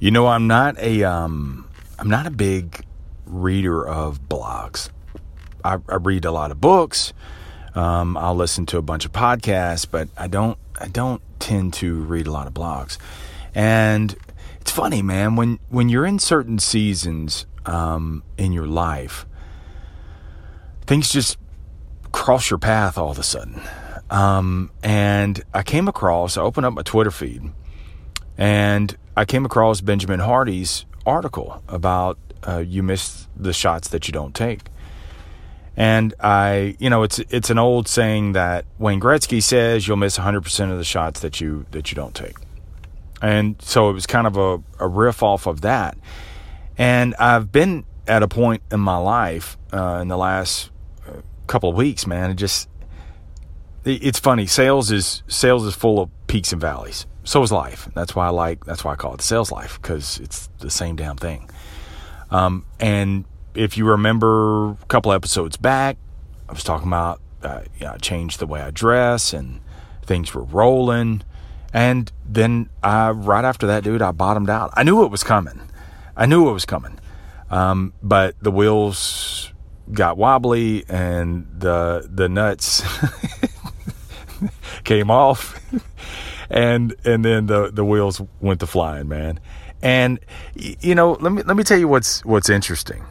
You 0.00 0.12
know, 0.12 0.28
I'm 0.28 0.46
not 0.46 0.78
a 0.78 1.02
um, 1.02 1.68
I'm 1.98 2.08
not 2.08 2.26
a 2.26 2.30
big 2.30 2.84
reader 3.26 3.84
of 3.84 4.28
blogs. 4.28 4.90
I, 5.64 5.78
I 5.88 5.96
read 5.96 6.24
a 6.24 6.30
lot 6.30 6.52
of 6.52 6.60
books. 6.60 7.12
Um, 7.74 8.16
I'll 8.16 8.36
listen 8.36 8.64
to 8.66 8.78
a 8.78 8.82
bunch 8.82 9.04
of 9.04 9.12
podcasts, 9.12 9.86
but 9.90 10.08
I 10.16 10.28
don't 10.28 10.56
I 10.80 10.86
don't 10.86 11.20
tend 11.40 11.74
to 11.74 12.02
read 12.02 12.28
a 12.28 12.30
lot 12.30 12.46
of 12.46 12.54
blogs. 12.54 12.96
And 13.56 14.14
it's 14.60 14.70
funny, 14.70 15.02
man, 15.02 15.34
when 15.34 15.58
when 15.68 15.88
you're 15.88 16.06
in 16.06 16.20
certain 16.20 16.60
seasons 16.60 17.46
um, 17.66 18.22
in 18.36 18.52
your 18.52 18.68
life, 18.68 19.26
things 20.86 21.10
just 21.10 21.38
cross 22.12 22.50
your 22.50 22.58
path 22.58 22.96
all 22.98 23.10
of 23.10 23.18
a 23.18 23.24
sudden. 23.24 23.60
Um, 24.10 24.70
and 24.80 25.42
I 25.52 25.64
came 25.64 25.88
across, 25.88 26.36
I 26.36 26.42
opened 26.42 26.66
up 26.66 26.74
my 26.74 26.82
Twitter 26.82 27.10
feed, 27.10 27.50
and 28.38 28.96
I 29.18 29.24
came 29.24 29.44
across 29.44 29.80
Benjamin 29.80 30.20
Hardy's 30.20 30.86
article 31.04 31.60
about 31.66 32.18
uh, 32.46 32.58
you 32.58 32.84
miss 32.84 33.26
the 33.34 33.52
shots 33.52 33.88
that 33.88 34.06
you 34.06 34.12
don't 34.12 34.32
take. 34.32 34.68
And 35.76 36.14
I, 36.20 36.76
you 36.78 36.88
know, 36.88 37.02
it's 37.02 37.18
it's 37.18 37.50
an 37.50 37.58
old 37.58 37.88
saying 37.88 38.34
that 38.34 38.64
Wayne 38.78 39.00
Gretzky 39.00 39.42
says 39.42 39.88
you'll 39.88 39.96
miss 39.96 40.18
100% 40.18 40.70
of 40.70 40.78
the 40.78 40.84
shots 40.84 41.18
that 41.18 41.40
you 41.40 41.66
that 41.72 41.90
you 41.90 41.96
don't 41.96 42.14
take. 42.14 42.36
And 43.20 43.60
so 43.60 43.90
it 43.90 43.92
was 43.92 44.06
kind 44.06 44.28
of 44.28 44.36
a, 44.36 44.62
a 44.78 44.86
riff 44.86 45.20
off 45.20 45.48
of 45.48 45.62
that. 45.62 45.98
And 46.76 47.16
I've 47.16 47.50
been 47.50 47.86
at 48.06 48.22
a 48.22 48.28
point 48.28 48.62
in 48.70 48.78
my 48.78 48.98
life 48.98 49.58
uh, 49.72 49.98
in 50.00 50.06
the 50.06 50.16
last 50.16 50.70
uh, 51.08 51.22
couple 51.48 51.70
of 51.70 51.74
weeks, 51.74 52.06
man. 52.06 52.30
It 52.30 52.34
just 52.34 52.68
it's 53.84 54.20
funny. 54.20 54.46
Sales 54.46 54.92
is 54.92 55.24
sales 55.26 55.64
is 55.66 55.74
full 55.74 55.98
of 55.98 56.08
peaks 56.28 56.52
and 56.52 56.60
valleys 56.60 57.04
so 57.28 57.42
is 57.42 57.52
life. 57.52 57.90
That's 57.94 58.16
why 58.16 58.26
I 58.26 58.30
like. 58.30 58.64
That's 58.64 58.84
why 58.84 58.92
I 58.92 58.96
call 58.96 59.12
it 59.14 59.20
sales 59.20 59.52
life 59.52 59.78
because 59.82 60.18
it's 60.18 60.48
the 60.60 60.70
same 60.70 60.96
damn 60.96 61.18
thing. 61.18 61.50
Um, 62.30 62.64
and 62.80 63.26
if 63.54 63.76
you 63.76 63.84
remember 63.84 64.70
a 64.70 64.86
couple 64.88 65.12
episodes 65.12 65.58
back, 65.58 65.98
I 66.48 66.52
was 66.52 66.64
talking 66.64 66.88
about 66.88 67.20
uh, 67.42 67.60
I 67.86 67.98
changed 67.98 68.38
the 68.38 68.46
way 68.46 68.62
I 68.62 68.70
dress 68.70 69.34
and 69.34 69.60
things 70.06 70.32
were 70.32 70.42
rolling. 70.42 71.22
And 71.74 72.10
then 72.26 72.70
right 72.82 73.44
after 73.44 73.66
that, 73.66 73.84
dude, 73.84 74.00
I 74.00 74.12
bottomed 74.12 74.48
out. 74.48 74.70
I 74.72 74.82
knew 74.82 75.04
it 75.04 75.10
was 75.10 75.22
coming. 75.22 75.60
I 76.16 76.24
knew 76.24 76.48
it 76.48 76.52
was 76.52 76.64
coming. 76.64 76.98
Um, 77.50 77.92
but 78.02 78.36
the 78.40 78.50
wheels 78.50 79.52
got 79.92 80.16
wobbly 80.16 80.84
and 80.88 81.46
the 81.58 82.08
the 82.10 82.28
nuts 82.28 82.82
came 84.84 85.10
off 85.10 85.58
and 86.50 86.94
and 87.04 87.24
then 87.24 87.46
the 87.46 87.70
the 87.70 87.84
wheels 87.84 88.20
went 88.40 88.60
to 88.60 88.66
flying, 88.66 89.08
man. 89.08 89.40
And 89.82 90.18
you 90.54 90.94
know, 90.94 91.12
let 91.20 91.32
me 91.32 91.42
let 91.42 91.56
me 91.56 91.64
tell 91.64 91.78
you 91.78 91.88
what's 91.88 92.24
what's 92.24 92.48
interesting. 92.48 93.04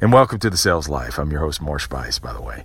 And 0.00 0.12
welcome 0.12 0.38
to 0.40 0.50
the 0.50 0.56
Sales 0.56 0.88
Life. 0.88 1.18
I'm 1.18 1.30
your 1.30 1.40
host, 1.40 1.62
Marsh 1.62 1.86
Buice, 1.86 2.18
by 2.18 2.32
the 2.32 2.42
way. 2.42 2.64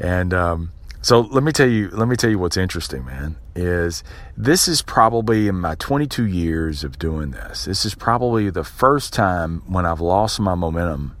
And 0.00 0.34
um, 0.34 0.72
so 1.00 1.20
let 1.20 1.42
me 1.42 1.52
tell 1.52 1.68
you 1.68 1.88
let 1.90 2.08
me 2.08 2.16
tell 2.16 2.30
you 2.30 2.38
what's 2.38 2.56
interesting, 2.56 3.04
man. 3.04 3.36
Is 3.54 4.04
this 4.36 4.68
is 4.68 4.82
probably 4.82 5.48
in 5.48 5.56
my 5.56 5.74
22 5.74 6.26
years 6.26 6.84
of 6.84 6.98
doing 6.98 7.32
this. 7.32 7.64
This 7.64 7.84
is 7.84 7.94
probably 7.94 8.50
the 8.50 8.64
first 8.64 9.12
time 9.12 9.62
when 9.66 9.84
I've 9.84 10.00
lost 10.00 10.38
my 10.40 10.54
momentum 10.54 11.16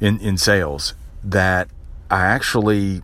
in 0.00 0.18
in 0.20 0.36
sales 0.38 0.94
that 1.22 1.68
I 2.10 2.22
actually 2.22 3.02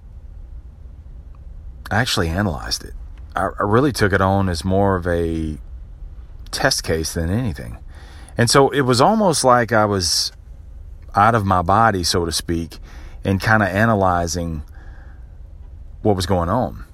I 1.90 2.00
actually 2.00 2.28
analyzed 2.28 2.84
it. 2.84 2.94
I, 3.34 3.50
I 3.58 3.62
really 3.62 3.92
took 3.92 4.12
it 4.12 4.20
on 4.20 4.48
as 4.48 4.64
more 4.64 4.96
of 4.96 5.06
a 5.06 5.58
test 6.50 6.84
case 6.84 7.14
than 7.14 7.30
anything. 7.30 7.78
And 8.36 8.50
so 8.50 8.70
it 8.70 8.82
was 8.82 9.00
almost 9.00 9.44
like 9.44 9.72
I 9.72 9.84
was 9.84 10.32
out 11.14 11.34
of 11.34 11.44
my 11.44 11.62
body, 11.62 12.02
so 12.02 12.24
to 12.24 12.32
speak, 12.32 12.78
and 13.24 13.40
kind 13.40 13.62
of 13.62 13.68
analyzing 13.68 14.62
what 16.02 16.16
was 16.16 16.26
going 16.26 16.48
on. 16.48 16.84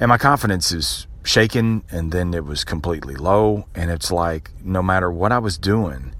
And 0.00 0.08
my 0.08 0.18
confidence 0.18 0.72
is 0.72 1.06
shaken, 1.22 1.82
and 1.90 2.12
then 2.12 2.34
it 2.34 2.44
was 2.44 2.64
completely 2.64 3.14
low. 3.14 3.66
And 3.74 3.90
it's 3.90 4.10
like 4.10 4.50
no 4.62 4.82
matter 4.82 5.10
what 5.10 5.32
I 5.32 5.38
was 5.38 5.58
doing, 5.58 6.14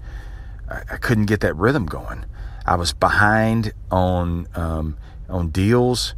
I, 0.69 0.81
I 0.91 0.97
couldn't 0.97 1.25
get 1.25 1.39
that 1.41 1.55
rhythm 1.55 1.85
going. 1.85 2.25
I 2.65 2.75
was 2.75 2.93
behind 2.93 3.73
on 3.89 4.47
um, 4.55 4.97
on 5.29 5.49
deals. 5.49 6.13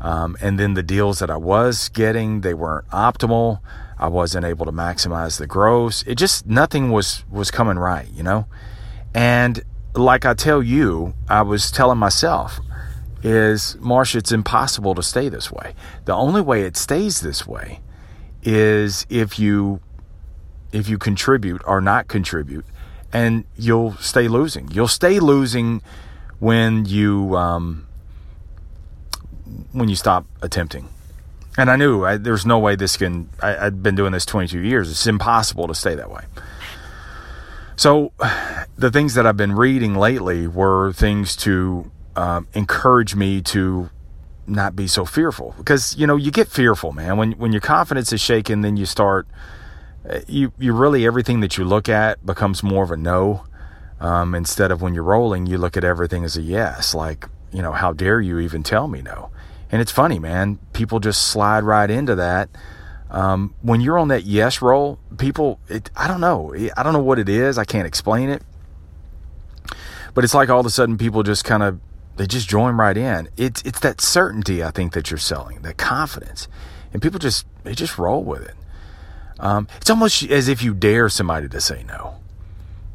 Um, 0.00 0.36
and 0.40 0.58
then 0.58 0.74
the 0.74 0.82
deals 0.82 1.18
that 1.18 1.30
I 1.30 1.36
was 1.36 1.88
getting, 1.88 2.42
they 2.42 2.54
weren't 2.54 2.88
optimal. 2.90 3.60
I 3.98 4.08
wasn't 4.08 4.44
able 4.44 4.64
to 4.66 4.72
maximize 4.72 5.38
the 5.38 5.46
gross. 5.46 6.04
It 6.06 6.14
just 6.14 6.46
nothing 6.46 6.90
was 6.90 7.24
was 7.30 7.50
coming 7.50 7.78
right, 7.78 8.08
you 8.10 8.22
know. 8.22 8.46
And 9.12 9.64
like 9.94 10.24
I 10.24 10.34
tell 10.34 10.62
you, 10.62 11.14
I 11.28 11.42
was 11.42 11.72
telling 11.72 11.98
myself, 11.98 12.60
is 13.22 13.76
Marsh, 13.80 14.14
it's 14.14 14.30
impossible 14.30 14.94
to 14.94 15.02
stay 15.02 15.28
this 15.28 15.50
way. 15.50 15.74
The 16.04 16.14
only 16.14 16.40
way 16.40 16.62
it 16.62 16.76
stays 16.76 17.20
this 17.20 17.46
way 17.46 17.80
is 18.44 19.04
if 19.10 19.38
you 19.38 19.80
if 20.70 20.88
you 20.88 20.98
contribute 20.98 21.62
or 21.66 21.80
not 21.80 22.06
contribute, 22.06 22.66
and 23.12 23.44
you'll 23.56 23.94
stay 23.94 24.28
losing. 24.28 24.70
You'll 24.70 24.86
stay 24.86 25.18
losing 25.18 25.82
when 26.38 26.84
you 26.84 27.36
um, 27.36 27.87
when 29.72 29.88
you 29.88 29.96
stop 29.96 30.26
attempting. 30.42 30.88
And 31.56 31.70
I 31.70 31.76
knew 31.76 32.04
I, 32.04 32.16
there's 32.16 32.46
no 32.46 32.58
way 32.58 32.76
this 32.76 32.96
can. 32.96 33.28
I, 33.42 33.50
had 33.50 33.82
been 33.82 33.96
doing 33.96 34.12
this 34.12 34.24
22 34.24 34.60
years. 34.60 34.90
It's 34.90 35.06
impossible 35.06 35.66
to 35.66 35.74
stay 35.74 35.96
that 35.96 36.10
way. 36.10 36.22
So, 37.74 38.12
the 38.76 38.90
things 38.90 39.14
that 39.14 39.26
I've 39.26 39.36
been 39.36 39.52
reading 39.52 39.94
lately 39.94 40.46
were 40.46 40.92
things 40.92 41.34
to 41.36 41.90
um, 42.16 42.46
encourage 42.54 43.14
me 43.14 43.40
to 43.42 43.90
not 44.48 44.74
be 44.74 44.86
so 44.86 45.04
fearful 45.04 45.54
because 45.58 45.94
you 45.96 46.06
know 46.06 46.16
you 46.16 46.30
get 46.30 46.48
fearful, 46.48 46.92
man. 46.92 47.16
When 47.16 47.32
when 47.32 47.52
your 47.52 47.60
confidence 47.60 48.12
is 48.12 48.20
shaken, 48.20 48.62
then 48.62 48.76
you 48.76 48.86
start. 48.86 49.26
Uh, 50.08 50.20
you 50.26 50.52
you 50.58 50.72
really 50.72 51.06
everything 51.06 51.40
that 51.40 51.58
you 51.58 51.64
look 51.64 51.88
at 51.88 52.24
becomes 52.24 52.62
more 52.62 52.84
of 52.84 52.90
a 52.90 52.96
no. 52.96 53.44
Um, 54.00 54.34
instead 54.34 54.70
of 54.70 54.80
when 54.80 54.94
you're 54.94 55.04
rolling, 55.04 55.46
you 55.46 55.58
look 55.58 55.76
at 55.76 55.82
everything 55.82 56.24
as 56.24 56.36
a 56.36 56.42
yes. 56.42 56.94
Like 56.94 57.26
you 57.52 57.62
know, 57.62 57.72
how 57.72 57.92
dare 57.92 58.20
you 58.20 58.38
even 58.38 58.62
tell 58.62 58.88
me 58.88 59.02
no? 59.02 59.30
And 59.70 59.80
it's 59.80 59.92
funny, 59.92 60.18
man. 60.18 60.58
People 60.72 61.00
just 61.00 61.28
slide 61.28 61.64
right 61.64 61.90
into 61.90 62.14
that. 62.14 62.48
Um, 63.10 63.54
when 63.62 63.80
you're 63.80 63.98
on 63.98 64.08
that 64.08 64.24
yes 64.24 64.60
roll, 64.60 64.98
people, 65.16 65.60
it, 65.68 65.90
I 65.96 66.08
don't 66.08 66.20
know. 66.20 66.54
I 66.76 66.82
don't 66.82 66.92
know 66.92 67.02
what 67.02 67.18
it 67.18 67.28
is. 67.28 67.58
I 67.58 67.64
can't 67.64 67.86
explain 67.86 68.28
it. 68.28 68.42
But 70.14 70.24
it's 70.24 70.34
like 70.34 70.48
all 70.48 70.60
of 70.60 70.66
a 70.66 70.70
sudden 70.70 70.98
people 70.98 71.22
just 71.22 71.44
kind 71.44 71.62
of, 71.62 71.80
they 72.16 72.26
just 72.26 72.48
join 72.48 72.76
right 72.76 72.96
in. 72.96 73.28
It's, 73.36 73.62
it's 73.62 73.80
that 73.80 74.00
certainty, 74.00 74.62
I 74.62 74.70
think, 74.70 74.92
that 74.92 75.10
you're 75.10 75.18
selling, 75.18 75.62
that 75.62 75.76
confidence. 75.76 76.48
And 76.92 77.00
people 77.00 77.18
just, 77.18 77.46
they 77.62 77.74
just 77.74 77.98
roll 77.98 78.24
with 78.24 78.42
it. 78.42 78.54
Um, 79.38 79.68
it's 79.76 79.88
almost 79.88 80.24
as 80.24 80.48
if 80.48 80.62
you 80.62 80.74
dare 80.74 81.08
somebody 81.08 81.48
to 81.48 81.60
say 81.60 81.84
no. 81.84 82.16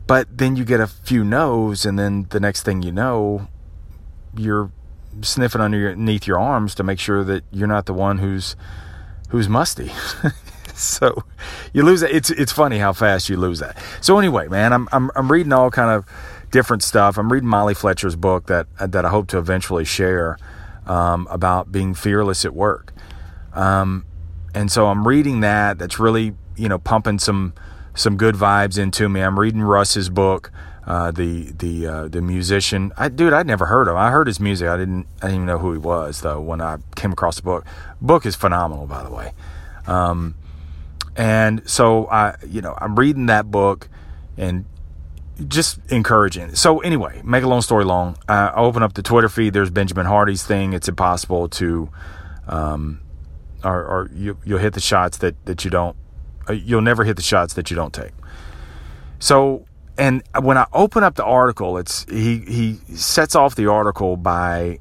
But 0.05 0.37
then 0.37 0.57
you 0.57 0.65
get 0.65 0.81
a 0.81 0.87
few 0.87 1.23
no's, 1.23 1.85
and 1.85 1.97
then 1.97 2.27
the 2.29 2.39
next 2.39 2.63
thing 2.63 2.81
you 2.81 2.91
know, 2.91 3.47
you're 4.35 4.71
sniffing 5.21 5.61
underneath 5.61 6.27
your 6.27 6.39
arms 6.39 6.75
to 6.75 6.83
make 6.83 6.99
sure 6.99 7.23
that 7.23 7.43
you're 7.51 7.67
not 7.67 7.85
the 7.85 7.93
one 7.93 8.17
who's 8.17 8.55
who's 9.29 9.49
musty. 9.49 9.91
so 10.73 11.23
you 11.73 11.83
lose 11.83 12.01
that. 12.01 12.11
It's 12.11 12.29
it's 12.29 12.51
funny 12.51 12.79
how 12.79 12.93
fast 12.93 13.29
you 13.29 13.37
lose 13.37 13.59
that. 13.59 13.77
So 14.01 14.19
anyway, 14.19 14.47
man, 14.47 14.73
I'm 14.73 14.87
I'm 14.91 15.11
I'm 15.15 15.31
reading 15.31 15.53
all 15.53 15.71
kind 15.71 15.91
of 15.91 16.05
different 16.51 16.83
stuff. 16.83 17.17
I'm 17.17 17.31
reading 17.31 17.49
Molly 17.49 17.73
Fletcher's 17.73 18.15
book 18.15 18.47
that 18.47 18.67
that 18.79 19.05
I 19.05 19.09
hope 19.09 19.27
to 19.29 19.37
eventually 19.37 19.85
share 19.85 20.37
um, 20.85 21.27
about 21.29 21.71
being 21.71 21.93
fearless 21.93 22.45
at 22.45 22.53
work. 22.53 22.93
Um, 23.53 24.05
and 24.53 24.71
so 24.71 24.87
I'm 24.87 25.07
reading 25.07 25.41
that. 25.41 25.79
That's 25.79 25.99
really 25.99 26.35
you 26.55 26.69
know 26.69 26.79
pumping 26.79 27.19
some 27.19 27.53
some 27.95 28.17
good 28.17 28.35
vibes 28.35 28.77
into 28.77 29.09
me. 29.09 29.21
I'm 29.21 29.39
reading 29.39 29.61
Russ's 29.61 30.09
book 30.09 30.51
uh, 30.85 31.11
the 31.11 31.51
the 31.51 31.87
uh, 31.87 32.07
the 32.07 32.21
musician. 32.21 32.91
I 32.97 33.09
dude, 33.09 33.33
I'd 33.33 33.47
never 33.47 33.65
heard 33.67 33.87
of 33.87 33.93
him. 33.93 33.97
I 33.97 34.11
heard 34.11 34.27
his 34.27 34.39
music. 34.39 34.67
I 34.67 34.77
didn't 34.77 35.07
I 35.21 35.27
didn't 35.27 35.35
even 35.35 35.45
know 35.47 35.59
who 35.59 35.71
he 35.71 35.77
was 35.77 36.21
though 36.21 36.41
when 36.41 36.61
I 36.61 36.77
came 36.95 37.11
across 37.11 37.37
the 37.37 37.43
book. 37.43 37.65
Book 38.01 38.25
is 38.25 38.35
phenomenal, 38.35 38.85
by 38.85 39.03
the 39.03 39.11
way. 39.11 39.31
Um, 39.87 40.35
and 41.15 41.67
so 41.69 42.07
I, 42.07 42.35
you 42.47 42.61
know, 42.61 42.75
I'm 42.77 42.95
reading 42.95 43.27
that 43.27 43.49
book 43.51 43.87
and 44.37 44.65
just 45.47 45.79
encouraging. 45.89 46.55
So 46.55 46.79
anyway, 46.79 47.21
make 47.23 47.43
a 47.43 47.47
long 47.47 47.61
story 47.61 47.85
long. 47.85 48.17
I 48.27 48.51
open 48.55 48.83
up 48.83 48.93
the 48.93 49.03
Twitter 49.03 49.29
feed. 49.29 49.53
There's 49.53 49.69
Benjamin 49.69 50.05
Hardy's 50.05 50.43
thing. 50.43 50.73
It's 50.73 50.87
impossible 50.87 51.49
to, 51.49 51.89
um, 52.47 53.01
or, 53.63 53.83
or 53.83 54.09
you, 54.13 54.37
you'll 54.43 54.59
hit 54.59 54.73
the 54.73 54.81
shots 54.81 55.17
that 55.19 55.43
that 55.45 55.63
you 55.63 55.71
don't. 55.71 55.95
Uh, 56.49 56.53
you'll 56.53 56.81
never 56.81 57.03
hit 57.03 57.15
the 57.15 57.21
shots 57.23 57.53
that 57.53 57.69
you 57.69 57.75
don't 57.75 57.93
take. 57.93 58.11
So 59.19 59.65
and 59.97 60.23
when 60.39 60.57
I 60.57 60.65
open 60.73 61.03
up 61.03 61.15
the 61.15 61.25
article, 61.25 61.77
it's 61.77 62.05
he 62.09 62.39
he 62.39 62.79
sets 62.95 63.35
off 63.35 63.55
the 63.55 63.67
article 63.67 64.17
by 64.17 64.79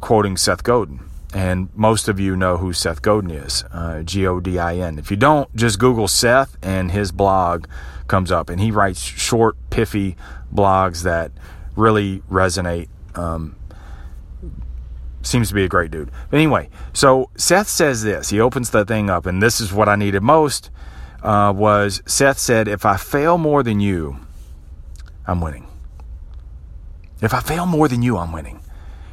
quoting 0.00 0.36
Seth 0.36 0.64
Godin, 0.64 1.00
and 1.32 1.68
most 1.74 2.08
of 2.08 2.18
you 2.18 2.36
know 2.36 2.56
who 2.56 2.72
Seth 2.72 3.02
Godin 3.02 3.30
is, 3.30 3.64
uh, 3.72 4.02
G 4.02 4.26
O 4.26 4.40
D 4.40 4.58
I 4.58 4.76
N. 4.76 4.98
If 4.98 5.10
you 5.10 5.16
don't, 5.16 5.54
just 5.54 5.78
Google 5.78 6.08
Seth, 6.08 6.56
and 6.62 6.90
his 6.90 7.12
blog 7.12 7.66
comes 8.08 8.32
up, 8.32 8.48
and 8.50 8.60
he 8.60 8.70
writes 8.70 9.00
short, 9.00 9.56
piffy 9.70 10.16
blogs 10.52 11.02
that 11.04 11.30
really 11.76 12.22
resonate. 12.30 12.88
Um, 13.14 13.54
seems 15.22 15.48
to 15.48 15.54
be 15.54 15.64
a 15.64 15.68
great 15.68 15.90
dude. 15.90 16.10
But 16.30 16.38
anyway, 16.38 16.70
so 16.92 17.30
Seth 17.36 17.68
says 17.68 18.02
this. 18.02 18.30
He 18.30 18.40
opens 18.40 18.70
the 18.70 18.84
thing 18.84 19.10
up, 19.10 19.26
and 19.26 19.42
this 19.42 19.60
is 19.60 19.72
what 19.72 19.88
I 19.88 19.94
needed 19.94 20.22
most. 20.22 20.70
Uh, 21.22 21.52
was 21.54 22.02
Seth 22.06 22.38
said, 22.38 22.66
"If 22.66 22.84
I 22.86 22.96
fail 22.96 23.36
more 23.36 23.62
than 23.62 23.78
you, 23.78 24.18
I'm 25.26 25.40
winning. 25.40 25.66
If 27.20 27.34
I 27.34 27.40
fail 27.40 27.66
more 27.66 27.88
than 27.88 28.02
you, 28.02 28.16
I'm 28.16 28.32
winning." 28.32 28.60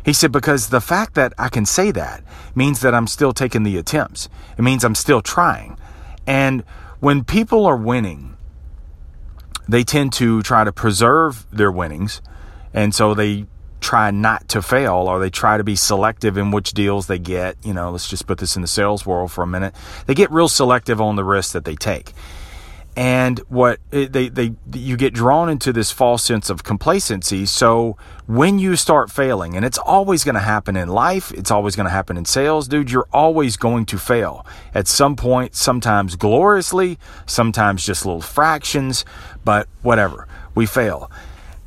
He 0.08 0.14
said, 0.14 0.32
because 0.32 0.70
the 0.70 0.80
fact 0.80 1.16
that 1.16 1.34
I 1.38 1.50
can 1.50 1.66
say 1.66 1.92
that 1.92 2.24
means 2.56 2.80
that 2.80 2.96
I'm 2.96 3.08
still 3.08 3.34
taking 3.34 3.64
the 3.64 3.76
attempts. 3.78 4.30
It 4.58 4.62
means 4.62 4.86
I'm 4.86 4.96
still 4.96 5.22
trying. 5.22 5.78
And 6.26 6.64
when 7.02 7.26
people 7.26 7.66
are 7.66 7.76
winning, 7.76 8.38
they 9.68 9.84
tend 9.84 10.14
to 10.14 10.42
try 10.44 10.64
to 10.64 10.72
preserve 10.72 11.46
their 11.52 11.70
winnings. 11.70 12.22
And 12.74 12.96
so 12.96 13.14
they 13.14 13.48
try 13.82 14.10
not 14.10 14.48
to 14.48 14.62
fail 14.62 14.96
or 14.96 15.20
they 15.20 15.30
try 15.30 15.58
to 15.58 15.64
be 15.66 15.76
selective 15.76 16.38
in 16.38 16.52
which 16.52 16.72
deals 16.72 17.08
they 17.08 17.20
get. 17.20 17.58
You 17.66 17.74
know, 17.74 17.92
let's 17.92 18.10
just 18.10 18.28
put 18.28 18.38
this 18.38 18.56
in 18.56 18.62
the 18.62 18.68
sales 18.70 19.06
world 19.06 19.34
for 19.34 19.44
a 19.44 19.48
minute. 19.48 19.76
They 20.06 20.14
get 20.14 20.32
real 20.32 20.48
selective 20.48 21.02
on 21.02 21.18
the 21.18 21.26
risks 21.26 21.52
that 21.52 21.66
they 21.66 21.76
take 21.76 22.14
and 22.98 23.38
what 23.48 23.80
eh, 23.94 24.08
they 24.10 24.28
they 24.28 24.56
you 24.74 24.98
get 24.98 25.14
drawn 25.14 25.50
into 25.50 25.72
this 25.72 25.92
false 25.92 26.24
sense 26.24 26.50
of 26.50 26.64
complacency. 26.64 27.46
So 27.46 27.96
when 28.26 28.58
you 28.58 28.76
start 28.76 29.12
failing 29.12 29.56
and 29.56 29.64
it's 29.64 29.78
always 29.78 30.24
going 30.24 30.34
to 30.34 30.42
happen 30.42 30.76
in 30.76 30.90
life 30.90 31.32
it's 31.32 31.52
always 31.52 31.76
going 31.76 31.86
to 31.86 31.92
happen 31.92 32.18
in 32.18 32.26
sales 32.26 32.68
dude 32.68 32.90
you're 32.90 33.08
always 33.14 33.56
going 33.56 33.86
to 33.86 34.00
fail. 34.00 34.44
At 34.74 34.88
some 34.88 35.16
point 35.16 35.54
sometimes 35.54 36.16
gloriously 36.16 36.98
sometimes 37.28 37.86
just 37.86 38.04
little 38.04 38.20
fractions 38.20 39.06
but 39.46 39.68
whatever 39.84 40.28
we 40.56 40.66
fail. 40.66 41.12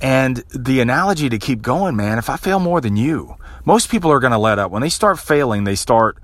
And 0.02 0.38
the 0.52 0.80
analogy 0.80 1.28
to 1.28 1.38
keep 1.38 1.62
going 1.62 1.94
man 1.94 2.18
if 2.18 2.28
i 2.28 2.36
fail 2.36 2.58
more 2.58 2.80
than 2.80 2.96
you 2.96 3.36
most 3.64 3.88
people 3.88 4.10
are 4.10 4.18
going 4.18 4.32
to 4.32 4.38
let 4.38 4.58
up. 4.58 4.72
When 4.72 4.82
they 4.82 4.88
start 4.88 5.20
failing 5.20 5.62
they 5.62 5.76
start 5.76 6.18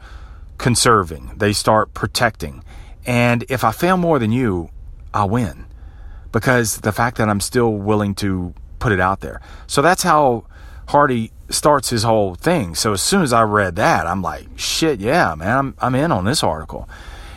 conserving 0.58 1.34
they 1.36 1.52
start 1.52 1.94
protecting. 1.94 2.64
And 3.06 3.44
if 3.48 3.62
i 3.62 3.70
fail 3.70 3.96
more 3.96 4.18
than 4.18 4.32
you 4.32 4.70
I'll 5.16 5.30
win 5.30 5.64
because 6.30 6.78
the 6.82 6.92
fact 6.92 7.16
that 7.16 7.28
I'm 7.30 7.40
still 7.40 7.72
willing 7.72 8.14
to 8.16 8.52
put 8.78 8.92
it 8.92 9.00
out 9.00 9.20
there. 9.20 9.40
So 9.66 9.80
that's 9.80 10.02
how 10.02 10.44
Hardy 10.88 11.32
starts 11.48 11.88
his 11.88 12.02
whole 12.02 12.34
thing. 12.34 12.74
So 12.74 12.92
as 12.92 13.00
soon 13.00 13.22
as 13.22 13.32
I 13.32 13.42
read 13.42 13.76
that, 13.76 14.06
I'm 14.06 14.20
like, 14.20 14.46
shit, 14.56 15.00
yeah, 15.00 15.34
man, 15.34 15.56
I'm, 15.56 15.74
I'm 15.78 15.94
in 15.94 16.12
on 16.12 16.26
this 16.26 16.42
article. 16.42 16.86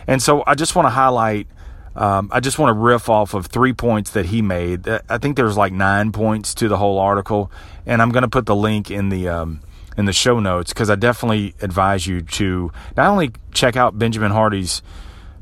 And 0.07 0.21
so 0.21 0.43
I 0.45 0.55
just 0.55 0.75
want 0.75 0.87
to 0.87 0.89
highlight, 0.89 1.47
um, 1.95 2.29
I 2.33 2.41
just 2.41 2.59
want 2.59 2.75
to 2.75 2.79
riff 2.79 3.09
off 3.09 3.33
of 3.33 3.45
three 3.45 3.71
points 3.71 4.11
that 4.11 4.25
he 4.25 4.41
made. 4.41 4.89
I 5.07 5.17
think 5.17 5.37
there's 5.37 5.55
like 5.55 5.71
nine 5.71 6.11
points 6.11 6.53
to 6.55 6.67
the 6.67 6.77
whole 6.77 6.99
article, 6.99 7.51
and 7.85 8.01
I'm 8.01 8.09
going 8.09 8.23
to 8.23 8.29
put 8.29 8.45
the 8.45 8.55
link 8.55 8.91
in 8.91 9.07
the 9.07 9.29
um, 9.29 9.61
in 9.97 10.05
the 10.05 10.13
show 10.13 10.39
notes 10.39 10.73
because 10.73 10.89
I 10.89 10.95
definitely 10.95 11.55
advise 11.61 12.07
you 12.07 12.21
to 12.21 12.71
not 12.97 13.09
only 13.09 13.31
check 13.53 13.75
out 13.75 13.97
Benjamin 13.97 14.31
Hardy's 14.31 14.81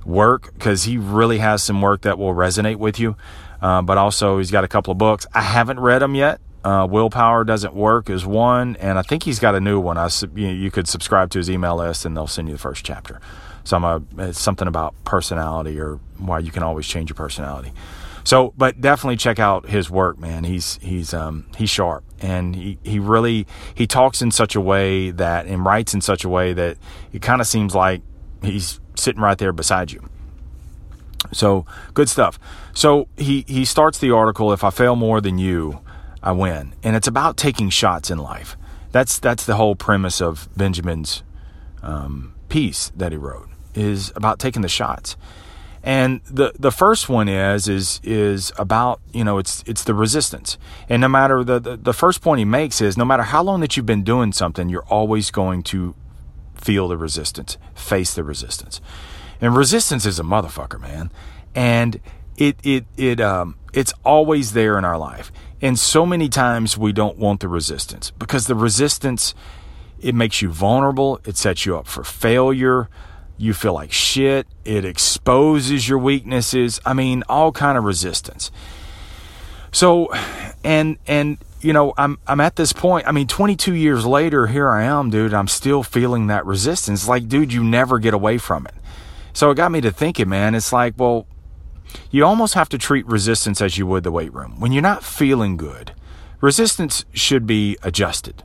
work 0.08 0.54
because 0.54 0.86
he 0.86 0.98
really 0.98 1.38
has 1.40 1.62
some 1.62 1.82
work 1.82 2.02
that 2.02 2.18
will 2.18 2.34
resonate 2.34 2.78
with 2.78 3.00
you. 3.00 3.16
Uh, 3.62 3.82
but 3.82 3.98
also, 3.98 4.38
he's 4.38 4.52
got 4.52 4.64
a 4.64 4.68
couple 4.68 4.92
of 4.92 4.98
books. 4.98 5.28
I 5.34 5.42
haven't 5.42 5.80
read 5.80 6.02
them 6.02 6.16
yet. 6.16 6.40
Uh, 6.64 6.88
Willpower 6.90 7.44
Doesn't 7.44 7.74
Work 7.74 8.10
is 8.10 8.26
one, 8.26 8.76
and 8.78 9.00
I 9.00 9.02
think 9.02 9.24
he's 9.24 9.40
got 9.40 9.56
a 9.56 9.60
new 9.60 9.80
one. 9.80 9.98
I, 9.98 10.10
you, 10.36 10.48
you 10.48 10.72
could 10.72 10.88
subscribe 10.88 11.30
to 11.32 11.38
his 11.38 11.50
email 11.50 11.78
list, 11.78 12.06
and 12.06 12.16
they'll 12.16 12.28
send 12.28 12.50
you 12.50 12.56
the 12.56 12.60
first 12.60 12.84
chapter. 12.84 13.22
So 13.64 13.78
a, 13.78 14.02
it's 14.18 14.40
something 14.40 14.68
about 14.68 14.96
personality 15.04 15.80
or 15.80 16.00
why 16.18 16.40
you 16.40 16.52
can 16.52 16.64
always 16.64 16.88
change 16.88 17.10
your 17.10 17.16
personality. 17.16 17.74
So, 18.24 18.54
but 18.58 18.82
definitely 18.82 19.18
check 19.18 19.40
out 19.40 19.70
his 19.70 19.90
work, 19.90 20.20
man. 20.20 20.44
He's 20.44 20.78
he's 20.82 21.14
um, 21.14 21.46
he's 21.56 21.70
sharp, 21.70 22.04
and 22.20 22.56
he 22.56 22.78
he 22.84 23.00
really 23.00 23.48
he 23.74 23.88
talks 23.88 24.22
in 24.22 24.32
such 24.32 24.56
a 24.56 24.62
way 24.62 25.12
that 25.12 25.46
and 25.46 25.64
writes 25.64 25.94
in 25.94 26.02
such 26.02 26.26
a 26.26 26.30
way 26.30 26.52
that 26.54 26.78
it 27.14 27.22
kind 27.22 27.40
of 27.40 27.48
seems 27.48 27.74
like 27.74 28.02
he's 28.42 28.82
sitting 28.98 29.22
right 29.22 29.38
there 29.38 29.54
beside 29.54 29.92
you. 29.92 30.08
So 31.32 31.66
good 31.94 32.10
stuff. 32.10 32.40
So 32.74 33.08
he 33.18 33.44
he 33.48 33.66
starts 33.66 33.98
the 33.98 34.12
article. 34.12 34.54
If 34.54 34.64
I 34.64 34.70
fail 34.70 34.96
more 34.96 35.20
than 35.22 35.38
you, 35.38 35.80
I 36.22 36.32
win, 36.32 36.74
and 36.84 36.96
it's 36.96 37.08
about 37.08 37.38
taking 37.38 37.70
shots 37.70 38.10
in 38.10 38.18
life. 38.18 38.56
That's 38.92 39.20
that's 39.20 39.46
the 39.46 39.56
whole 39.56 39.76
premise 39.76 40.22
of 40.22 40.48
Benjamin's 40.56 41.24
um, 41.84 42.34
piece 42.50 42.92
that 42.96 43.12
he 43.12 43.18
wrote 43.18 43.50
is 43.74 44.12
about 44.16 44.40
taking 44.40 44.62
the 44.62 44.70
shots. 44.70 45.16
And 45.84 46.22
the 46.26 46.52
the 46.58 46.72
first 46.72 47.08
one 47.08 47.30
is 47.30 47.68
is 47.68 48.02
is 48.04 48.52
about 48.58 49.00
you 49.14 49.24
know 49.24 49.38
it's 49.38 49.64
it's 49.66 49.84
the 49.84 49.94
resistance. 49.94 50.58
And 50.90 51.02
no 51.02 51.08
matter 51.08 51.44
the, 51.44 51.60
the 51.60 51.78
the 51.78 51.94
first 51.94 52.22
point 52.22 52.40
he 52.40 52.46
makes 52.46 52.82
is 52.82 52.98
no 52.98 53.06
matter 53.06 53.24
how 53.24 53.44
long 53.44 53.62
that 53.62 53.78
you've 53.78 53.86
been 53.86 54.04
doing 54.04 54.34
something, 54.34 54.70
you're 54.70 54.86
always 54.86 55.32
going 55.32 55.64
to 55.64 55.96
feel 56.68 56.90
the 56.90 56.98
resistance, 56.98 57.58
face 57.74 58.14
the 58.14 58.26
resistance. 58.26 58.82
And 59.40 59.56
resistance 59.56 60.06
is 60.06 60.20
a 60.20 60.24
motherfucker, 60.24 60.82
man. 60.82 61.10
And 61.56 62.02
it 62.36 62.58
it 62.62 62.86
it 62.98 63.22
um 63.22 63.56
it's 63.72 63.94
always 64.04 64.52
there 64.52 64.78
in 64.78 64.84
our 64.84 64.98
life. 64.98 65.32
And 65.62 65.80
so 65.80 66.06
many 66.06 66.28
times 66.28 66.78
we 66.78 66.92
don't 66.92 67.18
want 67.18 67.40
the 67.40 67.48
resistance 67.48 68.12
because 68.12 68.48
the 68.48 68.56
resistance 68.56 69.34
it 70.02 70.14
makes 70.14 70.42
you 70.42 70.50
vulnerable, 70.50 71.22
it 71.24 71.38
sets 71.38 71.66
you 71.66 71.78
up 71.78 71.88
for 71.88 72.04
failure. 72.04 72.90
You 73.38 73.54
feel 73.54 73.74
like 73.74 73.94
shit, 73.94 74.46
it 74.66 74.84
exposes 74.84 75.88
your 75.88 76.00
weaknesses. 76.00 76.82
I 76.86 76.92
mean, 76.92 77.24
all 77.30 77.54
kind 77.54 77.78
of 77.78 77.86
resistance. 77.86 78.52
So 79.72 80.10
and 80.66 80.98
and 81.08 81.38
you 81.68 81.74
know, 81.74 81.94
I'm 81.98 82.18
I'm 82.26 82.40
at 82.40 82.56
this 82.56 82.72
point. 82.72 83.06
I 83.10 83.12
mean, 83.12 83.28
22 83.28 83.74
years 83.74 84.06
later, 84.06 84.48
here 84.48 84.72
I 84.72 84.84
am, 84.84 85.10
dude. 85.10 85.34
I'm 85.34 85.50
still 85.50 85.84
feeling 85.84 86.28
that 86.28 86.46
resistance. 86.46 87.10
Like, 87.10 87.28
dude, 87.28 87.52
you 87.52 87.62
never 87.62 88.00
get 88.00 88.14
away 88.14 88.38
from 88.38 88.66
it. 88.66 88.76
So 89.34 89.52
it 89.52 89.56
got 89.56 89.74
me 89.74 89.82
to 89.82 89.92
thinking, 89.92 90.30
man. 90.30 90.56
It's 90.56 90.72
like, 90.72 90.94
well, 90.96 91.28
you 92.10 92.24
almost 92.24 92.54
have 92.54 92.70
to 92.70 92.78
treat 92.78 93.06
resistance 93.06 93.60
as 93.60 93.78
you 93.78 93.86
would 93.86 94.06
the 94.06 94.14
weight 94.14 94.34
room. 94.34 94.62
When 94.62 94.72
you're 94.72 94.82
not 94.82 95.04
feeling 95.04 95.58
good, 95.58 95.92
resistance 96.40 97.04
should 97.12 97.46
be 97.46 97.78
adjusted. 97.84 98.44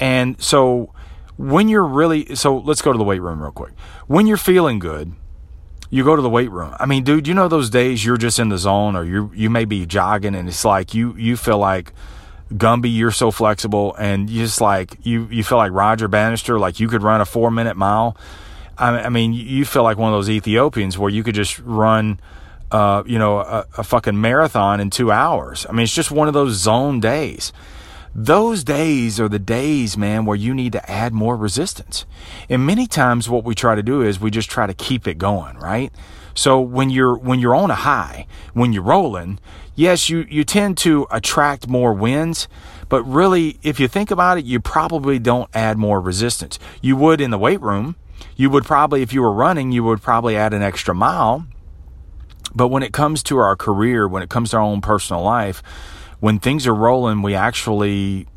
And 0.00 0.42
so 0.42 0.92
when 1.36 1.68
you're 1.68 1.86
really 1.86 2.34
so 2.34 2.56
let's 2.58 2.82
go 2.82 2.90
to 2.90 2.98
the 2.98 3.04
weight 3.04 3.22
room 3.22 3.40
real 3.40 3.52
quick. 3.52 3.74
When 4.08 4.26
you're 4.26 4.36
feeling 4.36 4.80
good, 4.80 5.12
you 5.90 6.02
go 6.02 6.16
to 6.16 6.22
the 6.22 6.28
weight 6.28 6.50
room. 6.50 6.74
I 6.80 6.86
mean, 6.86 7.04
dude, 7.04 7.28
you 7.28 7.34
know 7.34 7.46
those 7.46 7.70
days 7.70 8.04
you're 8.04 8.16
just 8.16 8.40
in 8.40 8.48
the 8.48 8.58
zone 8.58 8.96
or 8.96 9.04
you 9.04 9.30
you 9.32 9.48
may 9.48 9.64
be 9.64 9.86
jogging 9.86 10.34
and 10.34 10.48
it's 10.48 10.64
like 10.64 10.92
you 10.92 11.14
you 11.14 11.36
feel 11.36 11.58
like 11.58 11.92
Gumby, 12.52 12.94
you're 12.94 13.10
so 13.10 13.30
flexible, 13.30 13.94
and 13.98 14.30
you 14.30 14.44
just 14.44 14.60
like 14.60 14.96
you 15.02 15.26
you 15.30 15.44
feel 15.44 15.58
like 15.58 15.72
Roger 15.72 16.08
Bannister, 16.08 16.58
like 16.58 16.80
you 16.80 16.88
could 16.88 17.02
run 17.02 17.20
a 17.20 17.26
four 17.26 17.50
minute 17.50 17.76
mile. 17.76 18.16
I, 18.78 19.00
I 19.00 19.08
mean, 19.08 19.32
you 19.32 19.64
feel 19.64 19.82
like 19.82 19.98
one 19.98 20.12
of 20.12 20.16
those 20.16 20.30
Ethiopians 20.30 20.96
where 20.96 21.10
you 21.10 21.22
could 21.22 21.34
just 21.34 21.58
run, 21.58 22.20
uh, 22.70 23.02
you 23.06 23.18
know, 23.18 23.40
a, 23.40 23.66
a 23.76 23.84
fucking 23.84 24.18
marathon 24.20 24.80
in 24.80 24.88
two 24.88 25.10
hours. 25.10 25.66
I 25.68 25.72
mean, 25.72 25.82
it's 25.84 25.94
just 25.94 26.10
one 26.10 26.28
of 26.28 26.34
those 26.34 26.54
zone 26.54 27.00
days. 27.00 27.52
Those 28.14 28.64
days 28.64 29.20
are 29.20 29.28
the 29.28 29.38
days, 29.38 29.96
man, 29.96 30.24
where 30.24 30.36
you 30.36 30.54
need 30.54 30.72
to 30.72 30.90
add 30.90 31.12
more 31.12 31.36
resistance. 31.36 32.06
And 32.48 32.64
many 32.64 32.86
times, 32.86 33.28
what 33.28 33.44
we 33.44 33.54
try 33.54 33.74
to 33.74 33.82
do 33.82 34.00
is 34.02 34.18
we 34.18 34.30
just 34.30 34.50
try 34.50 34.66
to 34.66 34.74
keep 34.74 35.06
it 35.06 35.18
going, 35.18 35.56
right? 35.58 35.92
So 36.38 36.60
when 36.60 36.88
you're 36.88 37.18
when 37.18 37.40
you're 37.40 37.56
on 37.56 37.68
a 37.72 37.74
high, 37.74 38.28
when 38.52 38.72
you're 38.72 38.84
rolling, 38.84 39.40
yes, 39.74 40.08
you, 40.08 40.24
you 40.30 40.44
tend 40.44 40.78
to 40.78 41.08
attract 41.10 41.66
more 41.66 41.92
wins, 41.92 42.46
but 42.88 43.02
really, 43.02 43.58
if 43.64 43.80
you 43.80 43.88
think 43.88 44.12
about 44.12 44.38
it, 44.38 44.44
you 44.44 44.60
probably 44.60 45.18
don't 45.18 45.50
add 45.52 45.78
more 45.78 46.00
resistance. 46.00 46.60
You 46.80 46.96
would 46.96 47.20
in 47.20 47.32
the 47.32 47.38
weight 47.38 47.60
room. 47.60 47.96
You 48.36 48.50
would 48.50 48.64
probably, 48.64 49.02
if 49.02 49.12
you 49.12 49.20
were 49.20 49.32
running, 49.32 49.72
you 49.72 49.82
would 49.82 50.00
probably 50.00 50.36
add 50.36 50.54
an 50.54 50.62
extra 50.62 50.94
mile. 50.94 51.44
But 52.54 52.68
when 52.68 52.84
it 52.84 52.92
comes 52.92 53.24
to 53.24 53.38
our 53.38 53.56
career, 53.56 54.06
when 54.06 54.22
it 54.22 54.30
comes 54.30 54.50
to 54.50 54.58
our 54.58 54.62
own 54.62 54.80
personal 54.80 55.24
life, 55.24 55.60
when 56.20 56.38
things 56.38 56.68
are 56.68 56.74
rolling, 56.74 57.20
we 57.20 57.34
actually 57.34 58.28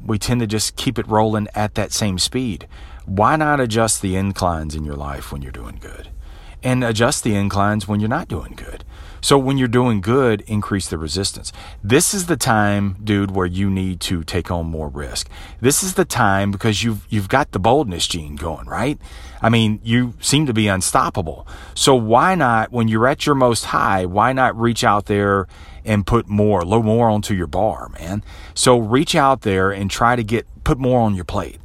we 0.00 0.16
tend 0.16 0.42
to 0.42 0.46
just 0.46 0.76
keep 0.76 1.00
it 1.00 1.08
rolling 1.08 1.48
at 1.56 1.74
that 1.74 1.92
same 1.92 2.20
speed. 2.20 2.68
Why 3.04 3.34
not 3.34 3.58
adjust 3.58 4.00
the 4.00 4.14
inclines 4.14 4.76
in 4.76 4.84
your 4.84 4.94
life 4.94 5.32
when 5.32 5.42
you're 5.42 5.50
doing 5.50 5.78
good? 5.80 6.10
And 6.64 6.82
adjust 6.82 7.22
the 7.22 7.36
inclines 7.36 7.86
when 7.86 8.00
you're 8.00 8.08
not 8.08 8.26
doing 8.26 8.54
good. 8.56 8.84
So 9.20 9.38
when 9.38 9.56
you're 9.56 9.68
doing 9.68 10.02
good, 10.02 10.42
increase 10.42 10.88
the 10.88 10.98
resistance. 10.98 11.50
This 11.82 12.12
is 12.12 12.26
the 12.26 12.36
time, 12.36 12.96
dude, 13.02 13.30
where 13.30 13.46
you 13.46 13.70
need 13.70 14.00
to 14.00 14.22
take 14.22 14.50
on 14.50 14.66
more 14.66 14.88
risk. 14.88 15.30
This 15.62 15.82
is 15.82 15.94
the 15.94 16.04
time 16.04 16.50
because 16.50 16.82
you've 16.82 17.06
you've 17.08 17.30
got 17.30 17.52
the 17.52 17.58
boldness 17.58 18.06
gene 18.06 18.36
going, 18.36 18.66
right? 18.66 18.98
I 19.40 19.48
mean, 19.48 19.80
you 19.82 20.12
seem 20.20 20.44
to 20.44 20.52
be 20.52 20.68
unstoppable. 20.68 21.46
So 21.74 21.94
why 21.94 22.34
not 22.34 22.70
when 22.70 22.88
you're 22.88 23.06
at 23.06 23.24
your 23.24 23.34
most 23.34 23.66
high, 23.66 24.04
why 24.04 24.34
not 24.34 24.58
reach 24.60 24.84
out 24.84 25.06
there 25.06 25.46
and 25.86 26.06
put 26.06 26.28
more, 26.28 26.62
little 26.62 26.82
more 26.82 27.08
onto 27.08 27.34
your 27.34 27.46
bar, 27.46 27.90
man? 27.98 28.22
So 28.54 28.78
reach 28.78 29.14
out 29.14 29.40
there 29.40 29.70
and 29.70 29.90
try 29.90 30.16
to 30.16 30.22
get 30.22 30.46
put 30.64 30.78
more 30.78 31.00
on 31.00 31.14
your 31.14 31.24
plate 31.24 31.60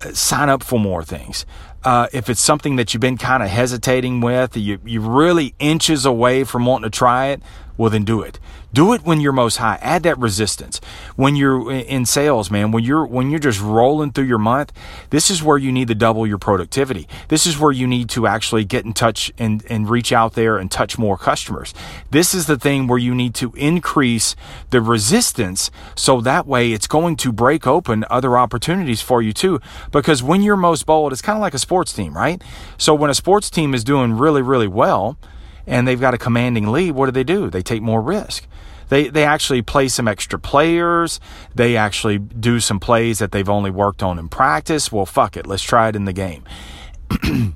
uh, 0.00 0.12
sign 0.12 0.48
up 0.48 0.62
for 0.62 0.78
more 0.78 1.02
things. 1.02 1.44
Uh, 1.84 2.06
if 2.12 2.30
it's 2.30 2.40
something 2.40 2.76
that 2.76 2.94
you've 2.94 3.00
been 3.00 3.18
kind 3.18 3.42
of 3.42 3.48
hesitating 3.48 4.20
with, 4.20 4.56
you, 4.56 4.78
you're 4.84 5.02
really 5.02 5.54
inches 5.58 6.06
away 6.06 6.44
from 6.44 6.64
wanting 6.64 6.90
to 6.90 6.96
try 6.96 7.28
it, 7.28 7.42
well, 7.76 7.90
then 7.90 8.04
do 8.04 8.20
it. 8.20 8.38
Do 8.72 8.94
it 8.94 9.02
when 9.02 9.20
you're 9.20 9.32
most 9.32 9.56
high. 9.56 9.78
Add 9.82 10.02
that 10.04 10.18
resistance. 10.18 10.80
When 11.16 11.36
you're 11.36 11.70
in 11.70 12.06
sales, 12.06 12.50
man, 12.50 12.70
when 12.70 12.84
you're 12.84 13.04
when 13.04 13.30
you're 13.30 13.38
just 13.38 13.60
rolling 13.60 14.12
through 14.12 14.24
your 14.24 14.38
month, 14.38 14.72
this 15.10 15.30
is 15.30 15.42
where 15.42 15.58
you 15.58 15.70
need 15.70 15.88
to 15.88 15.94
double 15.94 16.26
your 16.26 16.38
productivity. 16.38 17.06
This 17.28 17.46
is 17.46 17.58
where 17.58 17.72
you 17.72 17.86
need 17.86 18.08
to 18.10 18.26
actually 18.26 18.64
get 18.64 18.84
in 18.86 18.94
touch 18.94 19.30
and, 19.38 19.62
and 19.68 19.90
reach 19.90 20.12
out 20.12 20.34
there 20.34 20.56
and 20.56 20.70
touch 20.70 20.98
more 20.98 21.18
customers. 21.18 21.74
This 22.10 22.34
is 22.34 22.46
the 22.46 22.58
thing 22.58 22.86
where 22.86 22.98
you 22.98 23.14
need 23.14 23.34
to 23.36 23.52
increase 23.56 24.34
the 24.70 24.80
resistance 24.80 25.70
so 25.94 26.20
that 26.22 26.46
way 26.46 26.72
it's 26.72 26.86
going 26.86 27.16
to 27.16 27.32
break 27.32 27.66
open 27.66 28.04
other 28.08 28.38
opportunities 28.38 29.02
for 29.02 29.20
you 29.20 29.32
too. 29.32 29.60
Because 29.90 30.22
when 30.22 30.42
you're 30.42 30.56
most 30.56 30.86
bold, 30.86 31.12
it's 31.12 31.22
kind 31.22 31.36
of 31.36 31.42
like 31.42 31.54
a 31.54 31.58
sports 31.58 31.92
team, 31.92 32.16
right? 32.16 32.42
So 32.78 32.94
when 32.94 33.10
a 33.10 33.14
sports 33.14 33.50
team 33.50 33.74
is 33.74 33.84
doing 33.84 34.14
really, 34.14 34.40
really 34.40 34.68
well, 34.68 35.18
and 35.66 35.86
they've 35.86 36.00
got 36.00 36.14
a 36.14 36.18
commanding 36.18 36.68
lead, 36.68 36.92
what 36.92 37.06
do 37.06 37.12
they 37.12 37.24
do? 37.24 37.50
They 37.50 37.62
take 37.62 37.82
more 37.82 38.00
risk. 38.00 38.46
They, 38.88 39.08
they 39.08 39.24
actually 39.24 39.62
play 39.62 39.88
some 39.88 40.06
extra 40.06 40.38
players. 40.38 41.18
They 41.54 41.76
actually 41.76 42.18
do 42.18 42.60
some 42.60 42.78
plays 42.78 43.20
that 43.20 43.32
they've 43.32 43.48
only 43.48 43.70
worked 43.70 44.02
on 44.02 44.18
in 44.18 44.28
practice. 44.28 44.92
Well, 44.92 45.06
fuck 45.06 45.36
it. 45.36 45.46
Let's 45.46 45.62
try 45.62 45.88
it 45.88 45.96
in 45.96 46.04
the 46.04 46.12
game. 46.12 46.44
and 47.22 47.54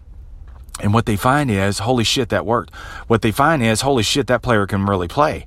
what 0.81 1.05
they 1.05 1.17
find 1.17 1.51
is, 1.51 1.81
holy 1.81 2.05
shit, 2.05 2.31
that 2.31 2.47
worked. 2.47 2.75
What 3.07 3.21
they 3.21 3.33
find 3.33 3.63
is, 3.63 3.83
holy 3.83 4.03
shit, 4.03 4.29
that 4.29 4.41
player 4.41 4.67
can 4.67 4.87
really 4.87 5.09
play. 5.09 5.47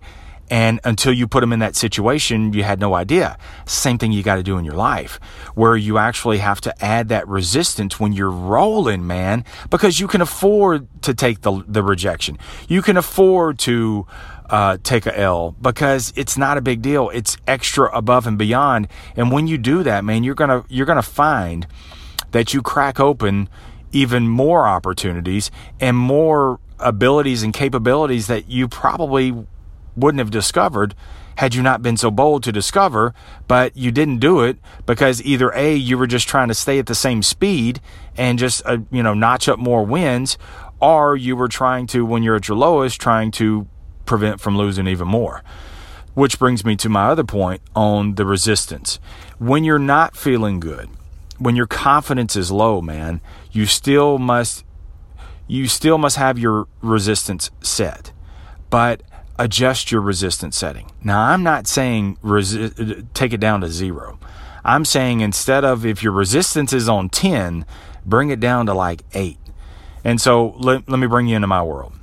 And 0.49 0.79
until 0.83 1.13
you 1.13 1.27
put 1.27 1.41
them 1.41 1.53
in 1.53 1.59
that 1.59 1.75
situation, 1.75 2.53
you 2.53 2.63
had 2.63 2.79
no 2.79 2.95
idea. 2.95 3.37
Same 3.65 3.97
thing 3.97 4.11
you 4.11 4.23
got 4.23 4.35
to 4.35 4.43
do 4.43 4.57
in 4.57 4.65
your 4.65 4.75
life, 4.75 5.19
where 5.53 5.77
you 5.77 5.97
actually 5.97 6.39
have 6.39 6.59
to 6.61 6.83
add 6.83 7.09
that 7.09 7.27
resistance 7.27 7.99
when 7.99 8.13
you're 8.13 8.31
rolling, 8.31 9.05
man, 9.05 9.45
because 9.69 9.99
you 9.99 10.07
can 10.07 10.21
afford 10.21 10.87
to 11.03 11.13
take 11.13 11.41
the, 11.41 11.63
the 11.67 11.83
rejection. 11.83 12.37
You 12.67 12.81
can 12.81 12.97
afford 12.97 13.59
to 13.59 14.07
uh, 14.49 14.77
take 14.83 15.05
a 15.05 15.17
L 15.17 15.55
because 15.61 16.11
it's 16.15 16.37
not 16.37 16.57
a 16.57 16.61
big 16.61 16.81
deal. 16.81 17.09
It's 17.09 17.37
extra 17.47 17.95
above 17.95 18.25
and 18.25 18.37
beyond. 18.37 18.87
And 19.15 19.31
when 19.31 19.47
you 19.47 19.57
do 19.57 19.83
that, 19.83 20.03
man, 20.03 20.23
you're 20.23 20.35
gonna 20.35 20.65
you're 20.69 20.87
gonna 20.87 21.01
find 21.01 21.67
that 22.31 22.53
you 22.53 22.61
crack 22.61 22.99
open 22.99 23.49
even 23.91 24.27
more 24.27 24.67
opportunities 24.67 25.51
and 25.79 25.95
more 25.97 26.59
abilities 26.79 27.43
and 27.43 27.53
capabilities 27.53 28.27
that 28.27 28.49
you 28.49 28.67
probably 28.67 29.45
wouldn't 29.99 30.19
have 30.19 30.31
discovered 30.31 30.95
had 31.39 31.55
you 31.55 31.61
not 31.61 31.81
been 31.81 31.95
so 31.95 32.11
bold 32.11 32.43
to 32.43 32.51
discover, 32.51 33.13
but 33.47 33.75
you 33.77 33.91
didn't 33.91 34.19
do 34.19 34.41
it 34.41 34.57
because 34.85 35.23
either 35.23 35.51
A, 35.55 35.73
you 35.73 35.97
were 35.97 36.05
just 36.05 36.27
trying 36.27 36.49
to 36.49 36.53
stay 36.53 36.79
at 36.79 36.87
the 36.87 36.95
same 36.95 37.23
speed 37.23 37.79
and 38.17 38.37
just, 38.37 38.61
uh, 38.65 38.79
you 38.91 39.01
know, 39.01 39.13
notch 39.13 39.47
up 39.47 39.57
more 39.57 39.85
wins, 39.85 40.37
or 40.81 41.15
you 41.15 41.37
were 41.37 41.47
trying 41.47 41.87
to, 41.87 42.05
when 42.05 42.23
you're 42.23 42.35
at 42.35 42.49
your 42.49 42.57
lowest, 42.57 42.99
trying 42.99 43.31
to 43.31 43.67
prevent 44.05 44.41
from 44.41 44.57
losing 44.57 44.85
even 44.85 45.07
more. 45.07 45.41
Which 46.13 46.39
brings 46.39 46.65
me 46.65 46.75
to 46.75 46.89
my 46.89 47.05
other 47.05 47.23
point 47.23 47.61
on 47.73 48.15
the 48.15 48.25
resistance. 48.25 48.99
When 49.37 49.63
you're 49.63 49.79
not 49.79 50.17
feeling 50.17 50.59
good, 50.59 50.89
when 51.37 51.55
your 51.55 51.67
confidence 51.67 52.35
is 52.35 52.51
low, 52.51 52.81
man, 52.81 53.21
you 53.53 53.65
still 53.65 54.17
must 54.17 54.65
you 55.47 55.67
still 55.67 55.97
must 55.97 56.17
have 56.17 56.37
your 56.37 56.67
resistance 56.81 57.49
set. 57.61 58.11
But 58.69 59.01
adjust 59.39 59.91
your 59.91 60.01
resistance 60.01 60.57
setting. 60.57 60.91
Now, 61.01 61.21
I'm 61.21 61.41
not 61.41 61.65
saying 61.65 62.17
resi- 62.17 63.07
take 63.13 63.33
it 63.33 63.39
down 63.39 63.61
to 63.61 63.69
zero. 63.69 64.19
I'm 64.63 64.83
saying 64.85 65.21
instead 65.21 65.63
of 65.63 65.85
if 65.85 66.03
your 66.03 66.11
resistance 66.11 66.73
is 66.73 66.89
on 66.89 67.09
10, 67.09 67.65
bring 68.05 68.29
it 68.29 68.41
down 68.41 68.65
to 68.67 68.73
like 68.73 69.03
8. 69.13 69.37
And 70.03 70.19
so 70.19 70.49
let, 70.57 70.87
let 70.89 70.99
me 70.99 71.07
bring 71.07 71.27
you 71.27 71.37
into 71.37 71.47
my 71.47 71.63
world. 71.63 71.93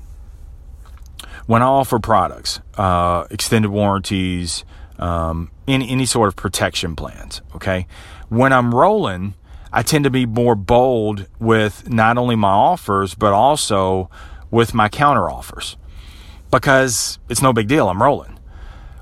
When 1.45 1.63
I 1.63 1.67
offer 1.67 1.99
products, 1.99 2.61
uh, 2.77 3.27
extended 3.31 3.69
warranties, 3.69 4.65
um, 4.99 5.51
any, 5.69 5.89
any 5.91 6.07
sort 6.07 6.29
of 6.29 6.37
protection 6.37 6.97
plans, 6.97 7.43
okay? 7.55 7.87
When 8.31 8.53
I'm 8.53 8.75
rolling, 8.75 9.35
I 9.73 9.83
tend 9.83 10.05
to 10.05 10.11
be 10.11 10.25
more 10.25 10.55
bold 10.55 11.29
with 11.39 11.89
not 11.89 12.17
only 12.17 12.35
my 12.35 12.49
offers, 12.49 13.15
but 13.15 13.33
also 13.33 14.11
with 14.51 14.73
my 14.73 14.89
counter 14.89 15.31
offers 15.31 15.77
because 16.51 17.19
it's 17.29 17.43
no 17.43 17.53
big 17.53 17.69
deal. 17.69 17.89
I'm 17.89 18.03
rolling. 18.03 18.39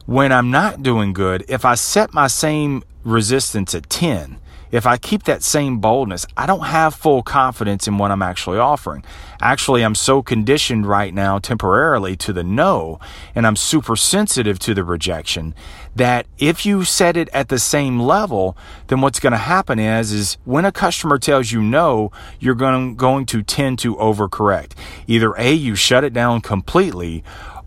When 0.07 0.33
I'm 0.33 0.51
not 0.51 0.83
doing 0.83 1.13
good, 1.13 1.45
if 1.49 1.65
I 1.65 1.75
set 1.75 2.13
my 2.13 2.27
same 2.27 2.83
resistance 3.05 3.75
at 3.75 3.89
10, 3.89 4.39
if 4.75 4.87
I 4.87 4.97
keep 4.97 5.23
that 5.23 5.45
same 5.45 5.79
boldness, 5.79 6.27
I 6.37 6.47
don't 6.47 6.67
have 6.67 6.97
full 6.97 7.23
confidence 7.23 7.87
in 7.87 7.97
what 7.97 8.11
I'm 8.11 8.23
actually 8.23 8.59
offering. 8.59 9.05
Actually, 9.41 9.85
I'm 9.85 9.95
so 9.95 10.21
conditioned 10.21 10.85
right 10.85 11.15
now 11.15 11.39
temporarily 11.39 12.17
to 12.17 12.33
the 12.33 12.43
no, 12.43 12.99
and 13.37 13.47
I'm 13.47 13.55
super 13.55 13.95
sensitive 13.95 14.59
to 14.59 14.75
the 14.75 14.83
rejection 14.83 15.55
that 15.95 16.27
if 16.39 16.67
you 16.67 16.83
set 16.83 17.17
it 17.17 17.29
at 17.33 17.51
the 17.51 17.61
same 17.61 18.01
level, 18.01 18.57
then 18.89 19.01
what's 19.01 19.21
going 19.21 19.31
to 19.31 19.37
happen 19.39 19.79
is, 19.79 20.11
is 20.11 20.39
when 20.45 20.65
a 20.65 20.73
customer 20.73 21.19
tells 21.19 21.53
you 21.53 21.63
no, 21.63 22.11
you're 22.41 22.57
going, 22.57 22.97
going 22.97 23.27
to 23.27 23.45
tend 23.45 23.79
to 23.79 23.95
overcorrect. 23.95 24.73
Either 25.07 25.35
A, 25.39 25.53
you 25.53 25.77
shut 25.77 26.03
it 26.03 26.13
down 26.13 26.41
completely, 26.41 27.23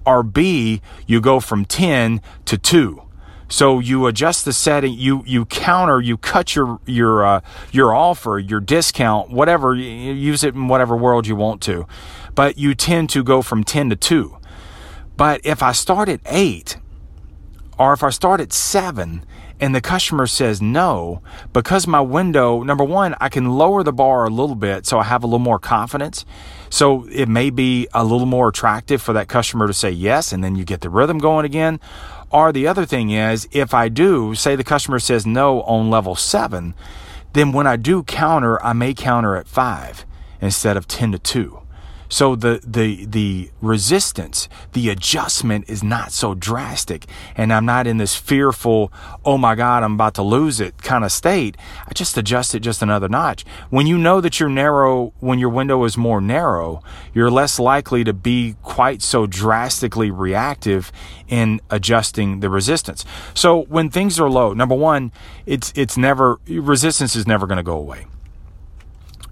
or 0.05 0.23
B, 0.23 0.81
you 1.05 1.21
go 1.21 1.39
from 1.39 1.63
10 1.63 2.21
to 2.43 2.57
2 2.57 3.01
so 3.50 3.80
you 3.80 4.08
adjust 4.08 4.46
the 4.46 4.54
setting, 4.54 4.94
you 4.94 5.24
you 5.25 5.46
counter, 5.46 6.01
you 6.01 6.18
cut 6.18 6.56
your 6.56 6.80
your 6.86 7.25
uh, 7.25 7.42
your 7.72 7.94
offer, 7.94 8.39
your 8.39 8.60
discount, 8.60 9.30
whatever. 9.30 9.74
use 9.74 10.44
it 10.44 10.54
in 10.56 10.68
whatever 10.68 10.96
world 10.96 11.27
you 11.27 11.36
want 11.36 11.62
to, 11.63 11.88
but 12.36 12.58
you 12.58 12.75
tend 12.75 13.10
to 13.12 13.24
go 13.24 13.42
from 13.42 13.63
ten 13.63 13.89
to 13.89 13.96
two. 13.96 14.38
But 15.16 15.42
if 15.44 15.63
I 15.63 15.72
start 15.72 16.10
at 16.10 16.20
eight, 16.25 16.77
or 17.80 17.94
if 17.94 18.04
I 18.04 18.10
start 18.10 18.42
at 18.42 18.54
seven, 18.54 19.25
and 19.60 19.74
the 19.74 19.82
customer 19.82 20.27
says 20.27 20.62
no, 20.62 21.22
because 21.54 21.88
my 21.88 22.01
window, 22.01 22.62
number 22.62 22.84
one, 22.84 23.16
I 23.20 23.30
can 23.30 23.50
lower 23.58 23.82
the 23.82 23.94
bar 23.94 24.25
a 24.25 24.30
little 24.30 24.56
bit 24.56 24.86
so 24.86 25.00
I 25.00 25.04
have 25.04 25.24
a 25.24 25.27
little 25.27 25.39
more 25.39 25.58
confidence. 25.58 26.25
So 26.70 27.08
it 27.10 27.27
may 27.27 27.50
be 27.50 27.88
a 27.94 28.04
little 28.04 28.27
more 28.27 28.50
attractive 28.50 29.01
for 29.01 29.13
that 29.13 29.27
customer 29.27 29.68
to 29.68 29.74
say 29.74 29.89
yes, 29.89 30.32
and 30.32 30.44
then 30.44 30.56
you 30.56 30.66
get 30.66 30.82
the 30.82 30.89
rhythm 30.89 31.18
going 31.18 31.46
again. 31.46 31.80
Or 32.29 32.51
the 32.51 32.67
other 32.67 32.86
thing 32.86 33.10
is, 33.10 33.48
if 33.51 33.74
I 33.74 33.89
do, 33.89 34.36
say 34.36 34.55
the 34.55 34.63
customer 34.63 35.00
says 35.00 35.25
no 35.25 35.62
on 35.62 35.89
level 35.89 36.15
seven, 36.15 36.75
then 37.34 37.51
when 37.51 37.67
I 37.67 37.75
do 37.77 38.03
counter, 38.03 38.62
I 38.63 38.74
may 38.74 38.93
counter 38.93 39.36
at 39.36 39.48
five 39.48 40.05
instead 40.41 40.77
of 40.77 40.88
10 40.88 41.13
to 41.13 41.19
2. 41.19 41.60
So 42.09 42.35
the, 42.35 42.61
the, 42.65 43.05
the 43.05 43.51
resistance, 43.61 44.47
the 44.73 44.89
adjustment 44.89 45.69
is 45.69 45.83
not 45.83 46.11
so 46.11 46.33
drastic. 46.33 47.05
And 47.35 47.51
I'm 47.51 47.65
not 47.65 47.87
in 47.87 47.97
this 47.97 48.15
fearful, 48.15 48.91
oh 49.25 49.37
my 49.37 49.55
God, 49.55 49.83
I'm 49.83 49.93
about 49.93 50.13
to 50.15 50.23
lose 50.23 50.59
it 50.59 50.81
kind 50.81 51.03
of 51.03 51.11
state. 51.11 51.57
I 51.87 51.93
just 51.93 52.17
adjust 52.17 52.55
it 52.55 52.59
just 52.61 52.81
another 52.81 53.09
notch. 53.09 53.45
When 53.69 53.87
you 53.87 53.97
know 53.97 54.21
that 54.21 54.39
you're 54.39 54.49
narrow, 54.49 55.13
when 55.19 55.39
your 55.39 55.49
window 55.49 55.83
is 55.83 55.97
more 55.97 56.21
narrow, 56.21 56.81
you're 57.13 57.31
less 57.31 57.59
likely 57.59 58.03
to 58.03 58.13
be 58.13 58.55
quite 58.63 59.01
so 59.01 59.27
drastically 59.27 60.11
reactive 60.11 60.91
in 61.27 61.59
adjusting 61.69 62.39
the 62.39 62.49
resistance. 62.49 63.05
So 63.33 63.63
when 63.63 63.89
things 63.89 64.19
are 64.19 64.29
low, 64.29 64.53
number 64.53 64.75
one, 64.75 65.11
it's, 65.45 65.73
it's 65.75 65.97
never, 65.97 66.39
resistance 66.47 67.15
is 67.15 67.27
never 67.27 67.47
going 67.47 67.57
to 67.57 67.63
go 67.63 67.77
away 67.77 68.05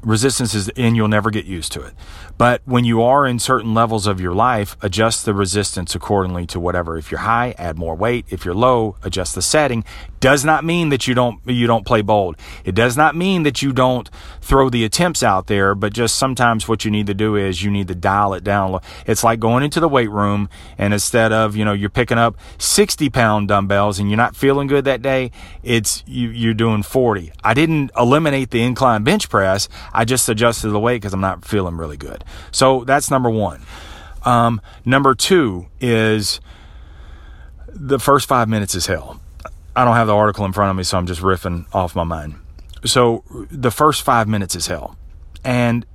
resistance 0.05 0.53
is 0.53 0.69
and 0.69 0.95
you'll 0.95 1.07
never 1.07 1.31
get 1.31 1.45
used 1.45 1.71
to 1.73 1.81
it. 1.81 1.93
But 2.37 2.61
when 2.65 2.83
you 2.83 3.01
are 3.01 3.25
in 3.25 3.39
certain 3.39 3.73
levels 3.73 4.07
of 4.07 4.19
your 4.19 4.33
life, 4.33 4.75
adjust 4.81 5.23
the 5.23 5.33
resistance 5.33 5.95
accordingly 5.95 6.45
to 6.47 6.59
whatever. 6.59 6.97
If 6.97 7.09
you're 7.09 7.21
high, 7.21 7.55
add 7.57 7.77
more 7.77 7.95
weight. 7.95 8.25
If 8.29 8.43
you're 8.43 8.53
low, 8.53 8.97
adjust 9.03 9.35
the 9.35 9.41
setting. 9.41 9.85
Does 10.19 10.43
not 10.43 10.65
mean 10.65 10.89
that 10.89 11.07
you 11.07 11.13
don't 11.13 11.39
you 11.45 11.67
don't 11.67 11.85
play 11.85 12.01
bold. 12.01 12.35
It 12.65 12.75
does 12.75 12.97
not 12.97 13.15
mean 13.15 13.43
that 13.43 13.61
you 13.61 13.71
don't 13.71 14.09
throw 14.41 14.69
the 14.69 14.83
attempts 14.83 15.23
out 15.23 15.47
there, 15.47 15.75
but 15.75 15.93
just 15.93 16.17
sometimes 16.17 16.67
what 16.67 16.83
you 16.83 16.91
need 16.91 17.07
to 17.07 17.13
do 17.13 17.35
is 17.35 17.63
you 17.63 17.71
need 17.71 17.87
to 17.87 17.95
dial 17.95 18.33
it 18.33 18.43
down. 18.43 18.79
It's 19.05 19.23
like 19.23 19.39
going 19.39 19.63
into 19.63 19.79
the 19.79 19.87
weight 19.87 20.09
room 20.09 20.49
and 20.77 20.93
instead 20.93 21.31
of, 21.31 21.55
you 21.55 21.63
know, 21.63 21.73
you're 21.73 21.89
picking 21.89 22.17
up 22.17 22.37
60 22.57 23.09
pound 23.11 23.47
dumbbells 23.47 23.99
and 23.99 24.09
you're 24.09 24.17
not 24.17 24.35
feeling 24.35 24.67
good 24.67 24.83
that 24.85 25.01
day, 25.01 25.31
it's 25.63 26.03
you, 26.05 26.29
you're 26.29 26.53
doing 26.53 26.83
40. 26.83 27.31
I 27.43 27.53
didn't 27.53 27.91
eliminate 27.95 28.49
the 28.49 28.61
incline 28.61 29.03
bench 29.03 29.29
press. 29.29 29.69
I 29.93 30.03
just 30.03 30.27
adjusted 30.27 30.69
the 30.69 30.79
weight 30.79 30.97
because 30.97 31.13
I'm 31.13 31.21
not 31.21 31.45
feeling 31.45 31.77
really 31.77 31.97
good. 31.97 32.24
So 32.51 32.83
that's 32.83 33.09
number 33.11 33.29
one. 33.29 33.61
Um, 34.23 34.61
number 34.83 35.13
two 35.13 35.67
is 35.79 36.39
the 37.67 37.99
first 37.99 38.27
five 38.27 38.49
minutes 38.49 38.75
is 38.75 38.87
hell. 38.87 39.21
I 39.75 39.83
don't 39.83 39.95
have 39.95 40.07
the 40.07 40.15
article 40.15 40.45
in 40.45 40.53
front 40.53 40.71
of 40.71 40.77
me, 40.77 40.83
so 40.83 40.97
I'm 40.97 41.05
just 41.05 41.21
riffing 41.21 41.65
off 41.73 41.95
my 41.95 42.03
mind. 42.03 42.35
So 42.85 43.23
the 43.51 43.71
first 43.71 44.03
five 44.03 44.27
minutes 44.27 44.55
is 44.55 44.67
hell. 44.67 44.97
And 45.43 45.85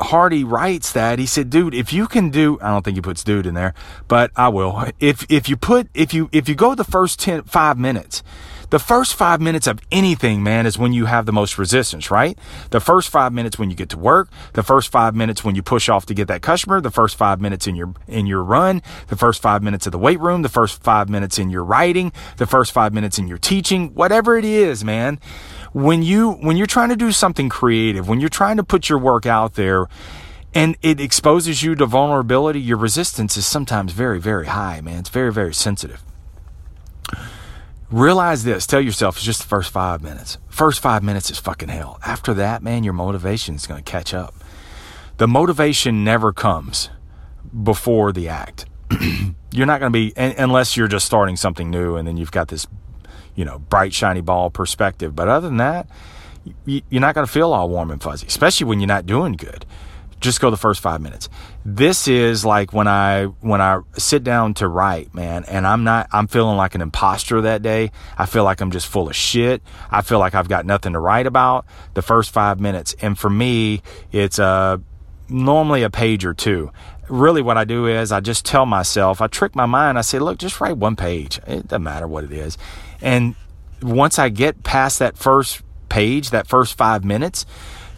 Hardy 0.00 0.44
writes 0.44 0.92
that 0.92 1.18
he 1.18 1.26
said, 1.26 1.50
"Dude, 1.50 1.74
if 1.74 1.92
you 1.92 2.06
can 2.06 2.30
do, 2.30 2.58
I 2.60 2.68
don't 2.70 2.84
think 2.84 2.96
he 2.96 3.00
puts 3.00 3.24
dude 3.24 3.46
in 3.46 3.54
there, 3.54 3.74
but 4.06 4.30
I 4.36 4.48
will. 4.48 4.84
If 5.00 5.26
if 5.28 5.48
you 5.48 5.56
put 5.56 5.88
if 5.94 6.14
you 6.14 6.28
if 6.32 6.48
you 6.48 6.54
go 6.54 6.74
the 6.74 6.84
first 6.84 7.18
10 7.20 7.42
5 7.44 7.78
minutes, 7.78 8.22
The 8.70 8.78
first 8.78 9.14
five 9.14 9.40
minutes 9.40 9.66
of 9.66 9.80
anything, 9.90 10.42
man, 10.42 10.66
is 10.66 10.76
when 10.76 10.92
you 10.92 11.06
have 11.06 11.24
the 11.24 11.32
most 11.32 11.56
resistance, 11.56 12.10
right? 12.10 12.38
The 12.70 12.80
first 12.80 13.08
five 13.08 13.32
minutes 13.32 13.58
when 13.58 13.70
you 13.70 13.76
get 13.76 13.88
to 13.90 13.98
work, 13.98 14.28
the 14.52 14.62
first 14.62 14.92
five 14.92 15.14
minutes 15.14 15.42
when 15.42 15.54
you 15.54 15.62
push 15.62 15.88
off 15.88 16.04
to 16.06 16.14
get 16.14 16.28
that 16.28 16.42
customer, 16.42 16.80
the 16.80 16.90
first 16.90 17.16
five 17.16 17.40
minutes 17.40 17.66
in 17.66 17.76
your, 17.76 17.94
in 18.06 18.26
your 18.26 18.44
run, 18.44 18.82
the 19.06 19.16
first 19.16 19.40
five 19.40 19.62
minutes 19.62 19.86
of 19.86 19.92
the 19.92 19.98
weight 19.98 20.20
room, 20.20 20.42
the 20.42 20.50
first 20.50 20.82
five 20.82 21.08
minutes 21.08 21.38
in 21.38 21.48
your 21.48 21.64
writing, 21.64 22.12
the 22.36 22.46
first 22.46 22.72
five 22.72 22.92
minutes 22.92 23.18
in 23.18 23.26
your 23.26 23.38
teaching, 23.38 23.94
whatever 23.94 24.36
it 24.36 24.44
is, 24.44 24.84
man. 24.84 25.18
When 25.72 26.02
you, 26.02 26.32
when 26.32 26.58
you're 26.58 26.66
trying 26.66 26.90
to 26.90 26.96
do 26.96 27.10
something 27.10 27.48
creative, 27.48 28.06
when 28.06 28.20
you're 28.20 28.28
trying 28.28 28.58
to 28.58 28.64
put 28.64 28.90
your 28.90 28.98
work 28.98 29.24
out 29.24 29.54
there, 29.54 29.86
and 30.54 30.76
it 30.82 31.00
exposes 31.00 31.62
you 31.62 31.74
to 31.74 31.86
vulnerability, 31.86 32.60
your 32.60 32.78
resistance 32.78 33.36
is 33.36 33.46
sometimes 33.46 33.92
very, 33.92 34.20
very 34.20 34.46
high, 34.46 34.80
man. 34.80 35.00
It's 35.00 35.10
very, 35.10 35.32
very 35.32 35.54
sensitive. 35.54 36.02
Realize 37.90 38.44
this. 38.44 38.66
Tell 38.66 38.82
yourself 38.82 39.16
it's 39.16 39.24
just 39.24 39.40
the 39.40 39.48
first 39.48 39.70
five 39.70 40.02
minutes. 40.02 40.36
First 40.48 40.80
five 40.80 41.02
minutes 41.02 41.30
is 41.30 41.38
fucking 41.38 41.70
hell. 41.70 41.98
After 42.04 42.34
that, 42.34 42.62
man, 42.62 42.84
your 42.84 42.92
motivation 42.92 43.54
is 43.54 43.66
going 43.66 43.82
to 43.82 43.90
catch 43.90 44.12
up. 44.12 44.34
The 45.16 45.26
motivation 45.26 46.04
never 46.04 46.32
comes 46.32 46.90
before 47.62 48.12
the 48.12 48.28
act. 48.28 48.66
you're 49.52 49.66
not 49.66 49.80
going 49.80 49.90
to 49.90 49.98
be, 49.98 50.12
unless 50.16 50.76
you're 50.76 50.88
just 50.88 51.06
starting 51.06 51.36
something 51.36 51.70
new 51.70 51.96
and 51.96 52.06
then 52.06 52.18
you've 52.18 52.30
got 52.30 52.48
this, 52.48 52.66
you 53.34 53.44
know, 53.46 53.58
bright, 53.58 53.94
shiny 53.94 54.20
ball 54.20 54.50
perspective. 54.50 55.16
But 55.16 55.28
other 55.28 55.48
than 55.48 55.56
that, 55.56 55.88
you're 56.66 57.00
not 57.00 57.14
going 57.14 57.26
to 57.26 57.32
feel 57.32 57.54
all 57.54 57.70
warm 57.70 57.90
and 57.90 58.02
fuzzy, 58.02 58.26
especially 58.26 58.66
when 58.66 58.80
you're 58.80 58.86
not 58.86 59.06
doing 59.06 59.32
good 59.32 59.64
just 60.20 60.40
go 60.40 60.50
the 60.50 60.56
first 60.56 60.80
five 60.80 61.00
minutes. 61.00 61.28
This 61.64 62.08
is 62.08 62.44
like 62.44 62.72
when 62.72 62.88
I 62.88 63.24
when 63.40 63.60
I 63.60 63.80
sit 63.96 64.24
down 64.24 64.54
to 64.54 64.68
write, 64.68 65.14
man, 65.14 65.44
and 65.44 65.66
I'm 65.66 65.84
not 65.84 66.08
I'm 66.12 66.26
feeling 66.26 66.56
like 66.56 66.74
an 66.74 66.80
imposter 66.80 67.40
that 67.42 67.62
day. 67.62 67.90
I 68.16 68.26
feel 68.26 68.44
like 68.44 68.60
I'm 68.60 68.70
just 68.70 68.86
full 68.86 69.08
of 69.08 69.16
shit. 69.16 69.62
I 69.90 70.02
feel 70.02 70.18
like 70.18 70.34
I've 70.34 70.48
got 70.48 70.66
nothing 70.66 70.92
to 70.94 70.98
write 70.98 71.26
about. 71.26 71.66
The 71.94 72.02
first 72.02 72.30
five 72.30 72.60
minutes, 72.60 72.94
and 73.00 73.18
for 73.18 73.30
me, 73.30 73.82
it's 74.12 74.38
uh 74.38 74.78
normally 75.28 75.82
a 75.82 75.90
page 75.90 76.24
or 76.24 76.34
two. 76.34 76.72
Really, 77.08 77.42
what 77.42 77.56
I 77.56 77.64
do 77.64 77.86
is 77.86 78.12
I 78.12 78.20
just 78.20 78.44
tell 78.44 78.66
myself, 78.66 79.20
I 79.20 79.28
trick 79.28 79.54
my 79.56 79.66
mind. 79.66 79.98
I 79.98 80.02
say, 80.02 80.18
look, 80.18 80.38
just 80.38 80.60
write 80.60 80.76
one 80.76 80.96
page. 80.96 81.38
It 81.46 81.68
doesn't 81.68 81.82
matter 81.82 82.06
what 82.06 82.24
it 82.24 82.32
is, 82.32 82.58
and 83.00 83.34
once 83.82 84.18
I 84.18 84.28
get 84.28 84.62
past 84.62 84.98
that 84.98 85.16
first 85.16 85.62
page, 85.88 86.30
that 86.30 86.46
first 86.46 86.76
five 86.76 87.04
minutes, 87.04 87.46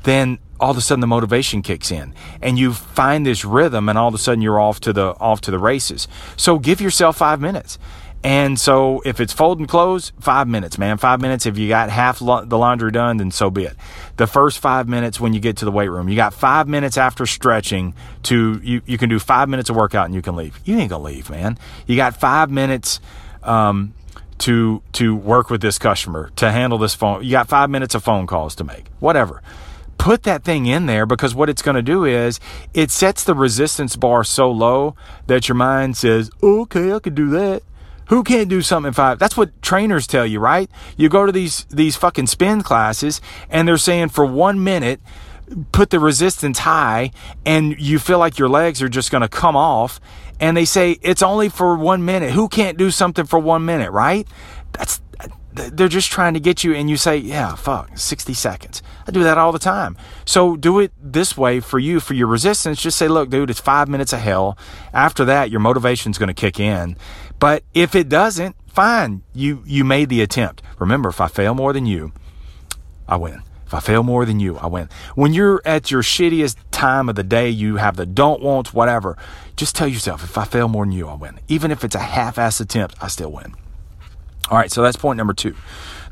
then 0.02 0.38
all 0.60 0.70
of 0.70 0.76
a 0.76 0.80
sudden 0.80 1.00
the 1.00 1.06
motivation 1.06 1.62
kicks 1.62 1.90
in 1.90 2.14
and 2.42 2.58
you 2.58 2.72
find 2.72 3.26
this 3.26 3.44
rhythm 3.44 3.88
and 3.88 3.98
all 3.98 4.08
of 4.08 4.14
a 4.14 4.18
sudden 4.18 4.42
you're 4.42 4.60
off 4.60 4.78
to 4.80 4.92
the 4.92 5.08
off 5.18 5.40
to 5.42 5.50
the 5.50 5.58
races. 5.58 6.06
So 6.36 6.58
give 6.58 6.80
yourself 6.80 7.16
five 7.16 7.40
minutes. 7.40 7.78
And 8.22 8.60
so 8.60 9.00
if 9.06 9.18
it's 9.18 9.32
folding 9.32 9.66
clothes 9.66 10.12
five 10.20 10.46
minutes 10.46 10.76
man. 10.76 10.98
Five 10.98 11.22
minutes. 11.22 11.46
If 11.46 11.56
you 11.56 11.68
got 11.68 11.88
half 11.88 12.20
lo- 12.20 12.44
the 12.44 12.58
laundry 12.58 12.92
done 12.92 13.16
then 13.16 13.30
so 13.30 13.50
be 13.50 13.64
it. 13.64 13.74
The 14.18 14.26
first 14.26 14.58
five 14.58 14.86
minutes 14.86 15.18
when 15.18 15.32
you 15.32 15.40
get 15.40 15.56
to 15.58 15.64
the 15.64 15.72
weight 15.72 15.88
room. 15.88 16.10
You 16.10 16.16
got 16.16 16.34
five 16.34 16.68
minutes 16.68 16.98
after 16.98 17.24
stretching 17.24 17.94
to 18.24 18.60
you, 18.62 18.82
you 18.84 18.98
can 18.98 19.08
do 19.08 19.18
five 19.18 19.48
minutes 19.48 19.70
of 19.70 19.76
workout 19.76 20.04
and 20.04 20.14
you 20.14 20.20
can 20.20 20.36
leave. 20.36 20.60
You 20.64 20.76
ain't 20.76 20.90
gonna 20.90 21.02
leave 21.02 21.30
man. 21.30 21.58
You 21.86 21.96
got 21.96 22.20
five 22.20 22.50
minutes 22.50 23.00
um, 23.42 23.94
to 24.38 24.82
to 24.92 25.16
work 25.16 25.48
with 25.48 25.62
this 25.62 25.78
customer 25.78 26.30
to 26.36 26.52
handle 26.52 26.78
this 26.78 26.94
phone. 26.94 27.24
You 27.24 27.30
got 27.30 27.48
five 27.48 27.70
minutes 27.70 27.94
of 27.94 28.04
phone 28.04 28.26
calls 28.26 28.54
to 28.56 28.64
make. 28.64 28.84
Whatever 28.98 29.42
put 30.00 30.22
that 30.22 30.42
thing 30.42 30.64
in 30.64 30.86
there 30.86 31.04
because 31.04 31.34
what 31.34 31.50
it's 31.50 31.60
going 31.60 31.74
to 31.74 31.82
do 31.82 32.06
is 32.06 32.40
it 32.72 32.90
sets 32.90 33.22
the 33.22 33.34
resistance 33.34 33.96
bar 33.96 34.24
so 34.24 34.50
low 34.50 34.96
that 35.26 35.46
your 35.46 35.56
mind 35.56 35.94
says, 35.94 36.30
okay, 36.42 36.90
I 36.90 37.00
can 37.00 37.14
do 37.14 37.28
that. 37.28 37.62
Who 38.08 38.24
can't 38.24 38.48
do 38.48 38.62
something 38.62 38.88
in 38.88 38.94
five? 38.94 39.18
That's 39.18 39.36
what 39.36 39.60
trainers 39.60 40.06
tell 40.06 40.24
you, 40.24 40.40
right? 40.40 40.70
You 40.96 41.10
go 41.10 41.26
to 41.26 41.32
these, 41.32 41.66
these 41.66 41.96
fucking 41.96 42.28
spin 42.28 42.62
classes 42.62 43.20
and 43.50 43.68
they're 43.68 43.76
saying 43.76 44.08
for 44.08 44.24
one 44.24 44.64
minute, 44.64 45.02
put 45.70 45.90
the 45.90 46.00
resistance 46.00 46.60
high 46.60 47.10
and 47.44 47.78
you 47.78 47.98
feel 47.98 48.18
like 48.18 48.38
your 48.38 48.48
legs 48.48 48.80
are 48.80 48.88
just 48.88 49.10
going 49.10 49.20
to 49.20 49.28
come 49.28 49.54
off. 49.54 50.00
And 50.40 50.56
they 50.56 50.64
say 50.64 50.92
it's 51.02 51.22
only 51.22 51.50
for 51.50 51.76
one 51.76 52.06
minute. 52.06 52.30
Who 52.30 52.48
can't 52.48 52.78
do 52.78 52.90
something 52.90 53.26
for 53.26 53.38
one 53.38 53.66
minute, 53.66 53.90
right? 53.90 54.26
That's, 54.72 55.02
they're 55.52 55.88
just 55.88 56.10
trying 56.10 56.34
to 56.34 56.40
get 56.40 56.62
you 56.62 56.74
and 56.74 56.88
you 56.88 56.96
say 56.96 57.16
yeah 57.16 57.54
fuck 57.54 57.96
60 57.96 58.34
seconds. 58.34 58.82
I 59.06 59.10
do 59.10 59.22
that 59.24 59.38
all 59.38 59.52
the 59.52 59.58
time. 59.58 59.96
So 60.24 60.56
do 60.56 60.78
it 60.78 60.92
this 61.00 61.36
way 61.36 61.60
for 61.60 61.78
you 61.78 62.00
for 62.00 62.14
your 62.14 62.28
resistance. 62.28 62.80
Just 62.80 62.98
say 62.98 63.08
look 63.08 63.30
dude 63.30 63.50
it's 63.50 63.60
five 63.60 63.88
minutes 63.88 64.12
of 64.12 64.20
hell. 64.20 64.56
After 64.92 65.24
that 65.24 65.50
your 65.50 65.60
motivation's 65.60 66.18
going 66.18 66.28
to 66.28 66.34
kick 66.34 66.60
in. 66.60 66.96
But 67.38 67.64
if 67.74 67.94
it 67.94 68.08
doesn't 68.08 68.56
fine. 68.68 69.22
You 69.34 69.62
you 69.66 69.84
made 69.84 70.08
the 70.08 70.22
attempt. 70.22 70.62
Remember 70.78 71.08
if 71.08 71.20
i 71.20 71.28
fail 71.28 71.54
more 71.54 71.72
than 71.72 71.86
you 71.86 72.12
i 73.08 73.16
win. 73.16 73.42
If 73.66 73.74
I 73.74 73.78
fail 73.78 74.02
more 74.02 74.24
than 74.24 74.40
you, 74.40 74.56
I 74.58 74.66
win. 74.66 74.88
When 75.14 75.32
you're 75.32 75.62
at 75.64 75.92
your 75.92 76.02
shittiest 76.02 76.56
time 76.72 77.08
of 77.08 77.14
the 77.14 77.22
day, 77.22 77.50
you 77.50 77.76
have 77.76 77.94
the 77.94 78.04
don't 78.04 78.42
want, 78.42 78.74
whatever, 78.74 79.16
just 79.54 79.76
tell 79.76 79.86
yourself, 79.86 80.24
if 80.24 80.36
I 80.36 80.44
fail 80.44 80.66
more 80.66 80.84
than 80.84 80.90
you, 80.92 81.06
I 81.06 81.14
win. 81.14 81.38
Even 81.46 81.70
if 81.70 81.84
it's 81.84 81.94
a 81.94 82.00
half 82.00 82.36
ass 82.36 82.58
attempt, 82.58 82.96
I 83.00 83.06
still 83.06 83.30
win. 83.30 83.54
All 84.48 84.58
right, 84.58 84.70
so 84.70 84.82
that's 84.82 84.96
point 84.96 85.16
number 85.16 85.34
two. 85.34 85.54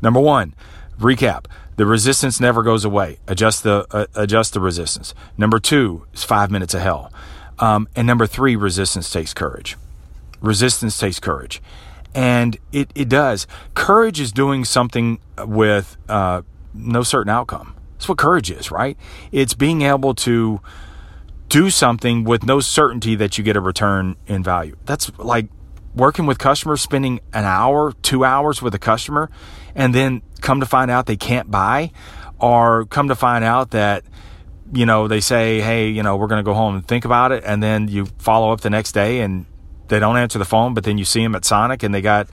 Number 0.01 0.19
one, 0.19 0.53
recap. 0.99 1.45
The 1.75 1.85
resistance 1.85 2.39
never 2.39 2.61
goes 2.61 2.83
away. 2.83 3.19
Adjust 3.27 3.63
the 3.63 3.87
uh, 3.91 4.05
adjust 4.13 4.53
the 4.53 4.59
resistance. 4.59 5.13
Number 5.37 5.59
two 5.59 6.05
is 6.13 6.23
five 6.23 6.51
minutes 6.51 6.73
of 6.73 6.81
hell. 6.81 7.11
Um, 7.57 7.87
and 7.95 8.05
number 8.05 8.27
three, 8.27 8.55
resistance 8.55 9.09
takes 9.09 9.33
courage. 9.33 9.77
Resistance 10.41 10.97
takes 10.97 11.19
courage, 11.19 11.61
and 12.13 12.57
it 12.71 12.91
it 12.95 13.07
does. 13.09 13.47
Courage 13.75 14.19
is 14.19 14.31
doing 14.31 14.65
something 14.65 15.19
with 15.37 15.97
uh, 16.07 16.41
no 16.73 17.03
certain 17.03 17.29
outcome. 17.29 17.75
That's 17.93 18.09
what 18.09 18.17
courage 18.17 18.51
is, 18.51 18.71
right? 18.71 18.97
It's 19.31 19.53
being 19.53 19.81
able 19.81 20.15
to 20.15 20.61
do 21.49 21.69
something 21.69 22.23
with 22.23 22.45
no 22.45 22.59
certainty 22.59 23.15
that 23.15 23.37
you 23.37 23.43
get 23.43 23.57
a 23.57 23.61
return 23.61 24.15
in 24.27 24.43
value. 24.43 24.77
That's 24.85 25.11
like 25.17 25.47
working 25.95 26.25
with 26.25 26.37
customers, 26.37 26.81
spending 26.81 27.19
an 27.33 27.45
hour, 27.45 27.93
two 28.01 28.23
hours 28.23 28.61
with 28.61 28.73
a 28.75 28.79
customer, 28.79 29.29
and 29.75 29.93
then 29.93 30.21
come 30.41 30.59
to 30.59 30.65
find 30.65 30.89
out 30.91 31.05
they 31.05 31.17
can't 31.17 31.49
buy, 31.49 31.91
or 32.39 32.85
come 32.85 33.07
to 33.09 33.15
find 33.15 33.43
out 33.43 33.71
that, 33.71 34.03
you 34.71 34.85
know, 34.85 35.07
they 35.07 35.19
say, 35.19 35.61
hey, 35.61 35.89
you 35.89 36.03
know, 36.03 36.15
we're 36.17 36.27
going 36.27 36.43
to 36.43 36.49
go 36.49 36.53
home 36.53 36.75
and 36.75 36.87
think 36.87 37.05
about 37.05 37.31
it. 37.31 37.43
And 37.45 37.61
then 37.61 37.87
you 37.87 38.05
follow 38.17 38.51
up 38.51 38.61
the 38.61 38.69
next 38.69 38.93
day 38.93 39.21
and 39.21 39.45
they 39.87 39.99
don't 39.99 40.17
answer 40.17 40.39
the 40.39 40.45
phone, 40.45 40.73
but 40.73 40.83
then 40.83 40.97
you 40.97 41.05
see 41.05 41.21
them 41.21 41.35
at 41.35 41.43
Sonic 41.43 41.83
and 41.83 41.93
they 41.93 42.01
got 42.01 42.29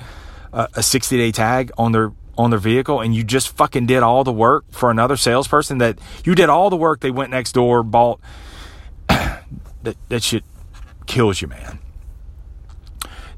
a 0.53 0.83
60 0.83 1.16
day 1.16 1.33
tag 1.33 1.71
on 1.77 1.92
their 1.92 2.12
on 2.38 2.51
their 2.51 2.59
vehicle 2.59 3.01
and 3.01 3.14
you 3.14 3.25
just 3.25 3.49
fucking 3.57 3.87
did 3.87 4.03
all 4.03 4.25
the 4.25 4.33
work 4.33 4.64
for 4.71 4.90
another 4.90 5.16
salesperson 5.16 5.79
that 5.79 5.99
you 6.25 6.35
did 6.35 6.49
all 6.49 6.69
the 6.71 6.77
work 6.77 7.01
they 7.01 7.11
went 7.11 7.31
next 7.31 7.53
door 7.53 7.83
bought 7.83 8.21
that 9.09 9.97
that 10.09 10.23
shit 10.23 10.45
kills 11.07 11.40
you 11.40 11.49
man 11.49 11.79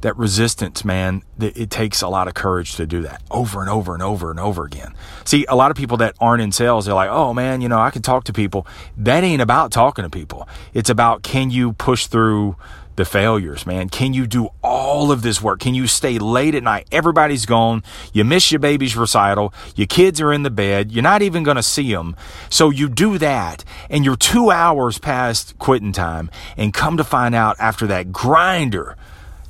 that 0.00 0.16
resistance, 0.16 0.84
man, 0.84 1.22
it 1.40 1.70
takes 1.70 2.02
a 2.02 2.08
lot 2.08 2.28
of 2.28 2.34
courage 2.34 2.76
to 2.76 2.87
do 2.87 3.02
that 3.02 3.22
over 3.30 3.61
and 3.61 3.68
over 3.68 3.94
and 3.94 4.02
over 4.02 4.30
and 4.30 4.38
over 4.38 4.64
again. 4.64 4.94
See, 5.24 5.44
a 5.48 5.56
lot 5.56 5.70
of 5.70 5.76
people 5.76 5.96
that 5.98 6.14
aren't 6.20 6.42
in 6.42 6.52
sales, 6.52 6.87
they're 6.87 6.94
like, 6.94 7.11
oh 7.11 7.34
man, 7.34 7.61
you 7.61 7.68
know, 7.68 7.78
I 7.78 7.90
can 7.90 8.02
talk 8.02 8.24
to 8.24 8.32
people. 8.32 8.66
That 8.96 9.24
ain't 9.24 9.42
about 9.42 9.72
talking 9.72 10.04
to 10.04 10.11
people. 10.11 10.48
It's 10.72 10.90
about 10.90 11.22
can 11.22 11.50
you 11.50 11.72
push 11.72 12.06
through 12.06 12.56
the 12.98 13.04
failures, 13.04 13.64
man? 13.64 13.88
Can 13.88 14.12
you 14.12 14.26
do 14.26 14.48
all 14.61 15.12
of 15.12 15.22
this 15.22 15.40
work? 15.40 15.61
Can 15.61 15.72
you 15.72 15.87
stay 15.87 16.18
late 16.18 16.56
at 16.56 16.64
night? 16.64 16.88
Everybody's 16.90 17.46
gone. 17.46 17.84
You 18.12 18.24
miss 18.24 18.50
your 18.50 18.58
baby's 18.58 18.96
recital. 18.96 19.54
Your 19.76 19.87
kids 19.87 20.20
are 20.20 20.32
in 20.32 20.42
the 20.42 20.50
bed. 20.50 20.90
You're 20.90 21.04
not 21.04 21.22
even 21.22 21.44
going 21.44 21.56
to 21.56 21.62
see 21.62 21.92
them. 21.92 22.16
So 22.50 22.70
you 22.70 22.88
do 22.88 23.16
that 23.18 23.64
and 23.88 24.04
you're 24.04 24.16
two 24.16 24.50
hours 24.50 24.98
past 24.98 25.56
quitting 25.61 25.92
time 25.92 26.28
and 26.56 26.74
come 26.74 26.96
to 26.96 27.04
find 27.04 27.37
out 27.37 27.54
after 27.61 27.87
that 27.87 28.12
grinder 28.12 28.96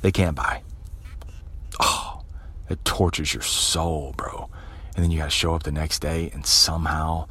they 0.01 0.11
can't 0.11 0.35
buy. 0.35 0.61
Oh, 1.79 2.21
it 2.69 2.83
tortures 2.85 3.33
your 3.33 3.43
soul, 3.43 4.13
bro. 4.17 4.49
And 4.95 5.03
then 5.03 5.11
you 5.11 5.19
got 5.19 5.25
to 5.25 5.29
show 5.29 5.55
up 5.55 5.63
the 5.63 5.71
next 5.71 5.99
day 5.99 6.29
and 6.33 6.45
somehow, 6.45 7.27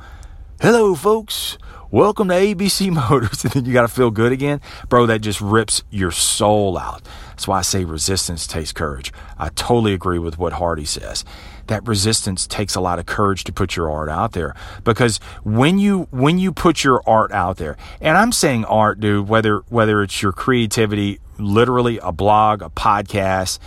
hello, 0.61 0.95
folks. 0.95 1.59
Welcome 1.91 2.29
to 2.29 2.35
ABC 2.35 2.93
Motors. 3.11 3.45
And 3.45 3.55
then 3.55 3.65
you 3.65 3.73
got 3.73 3.83
to 3.83 3.89
feel 3.89 4.11
good 4.11 4.31
again. 4.31 4.61
Bro, 4.91 5.07
that 5.07 5.23
just 5.23 5.41
rips 5.41 5.83
your 5.91 6.11
soul 6.11 6.77
out. 6.77 7.03
That's 7.31 7.49
why 7.49 7.61
I 7.61 7.63
say 7.63 7.85
resistance 7.85 8.47
takes 8.47 8.73
courage. 8.73 9.11
I 9.39 9.49
totally 9.49 9.95
agree 9.95 10.19
with 10.19 10.37
what 10.37 10.55
Hardy 10.55 10.85
says. 10.85 11.25
That 11.69 11.89
resistance 11.89 12.47
takes 12.47 12.75
a 12.75 12.83
lot 12.83 12.99
of 12.99 13.07
courage 13.07 13.43
to 13.45 13.55
put 13.55 13.75
your 13.75 13.91
art 13.91 14.11
out 14.11 14.33
there 14.33 14.55
because 14.85 15.17
when 15.45 15.79
you 15.79 16.09
when 16.11 16.39
you 16.39 16.53
put 16.53 16.85
your 16.85 17.03
art 17.07 17.33
out 17.33 17.57
there, 17.57 17.79
and 18.03 18.19
I'm 18.19 18.33
saying 18.33 18.67
art, 18.67 19.01
dude, 19.01 19.27
whether 19.27 19.61
whether 19.69 20.03
it's 20.03 20.21
your 20.23 20.33
creativity 20.33 21.21
literally 21.39 21.99
a 22.03 22.13
blog, 22.13 22.61
a 22.61 22.69
podcast, 22.69 23.61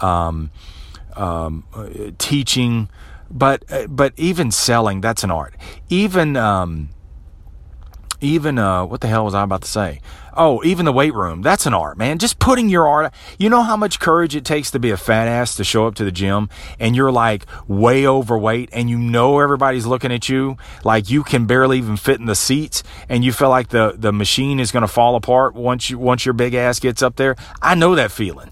um, 0.00 0.50
um, 1.14 1.64
teaching, 2.18 2.88
but 3.30 3.64
but 3.88 4.14
even 4.16 4.50
selling 4.50 5.00
that's 5.00 5.22
an 5.22 5.30
art. 5.30 5.54
Even 5.88 6.36
um, 6.36 6.88
even 8.20 8.58
uh, 8.58 8.84
what 8.84 9.00
the 9.00 9.08
hell 9.08 9.24
was 9.24 9.34
I 9.34 9.42
about 9.42 9.62
to 9.62 9.68
say? 9.68 10.00
Oh, 10.36 10.62
even 10.62 10.84
the 10.84 10.92
weight 10.92 11.14
room. 11.14 11.42
That's 11.42 11.66
an 11.66 11.74
art, 11.74 11.98
man. 11.98 12.18
Just 12.18 12.38
putting 12.38 12.68
your 12.68 12.86
art. 12.86 13.12
You 13.38 13.48
know 13.48 13.62
how 13.62 13.76
much 13.76 13.98
courage 13.98 14.36
it 14.36 14.44
takes 14.44 14.70
to 14.70 14.78
be 14.78 14.90
a 14.90 14.96
fat 14.96 15.26
ass 15.26 15.56
to 15.56 15.64
show 15.64 15.86
up 15.86 15.96
to 15.96 16.04
the 16.04 16.12
gym 16.12 16.48
and 16.78 16.94
you're 16.94 17.10
like 17.10 17.44
way 17.66 18.06
overweight 18.06 18.68
and 18.72 18.88
you 18.88 18.98
know 18.98 19.40
everybody's 19.40 19.86
looking 19.86 20.12
at 20.12 20.28
you 20.28 20.56
like 20.84 21.10
you 21.10 21.24
can 21.24 21.46
barely 21.46 21.78
even 21.78 21.96
fit 21.96 22.20
in 22.20 22.26
the 22.26 22.36
seats 22.36 22.84
and 23.08 23.24
you 23.24 23.32
feel 23.32 23.48
like 23.48 23.68
the, 23.68 23.94
the 23.96 24.12
machine 24.12 24.60
is 24.60 24.70
going 24.70 24.82
to 24.82 24.88
fall 24.88 25.16
apart 25.16 25.54
once 25.54 25.90
you, 25.90 25.98
once 25.98 26.24
your 26.24 26.34
big 26.34 26.54
ass 26.54 26.78
gets 26.78 27.02
up 27.02 27.16
there. 27.16 27.34
I 27.60 27.74
know 27.74 27.96
that 27.96 28.12
feeling. 28.12 28.50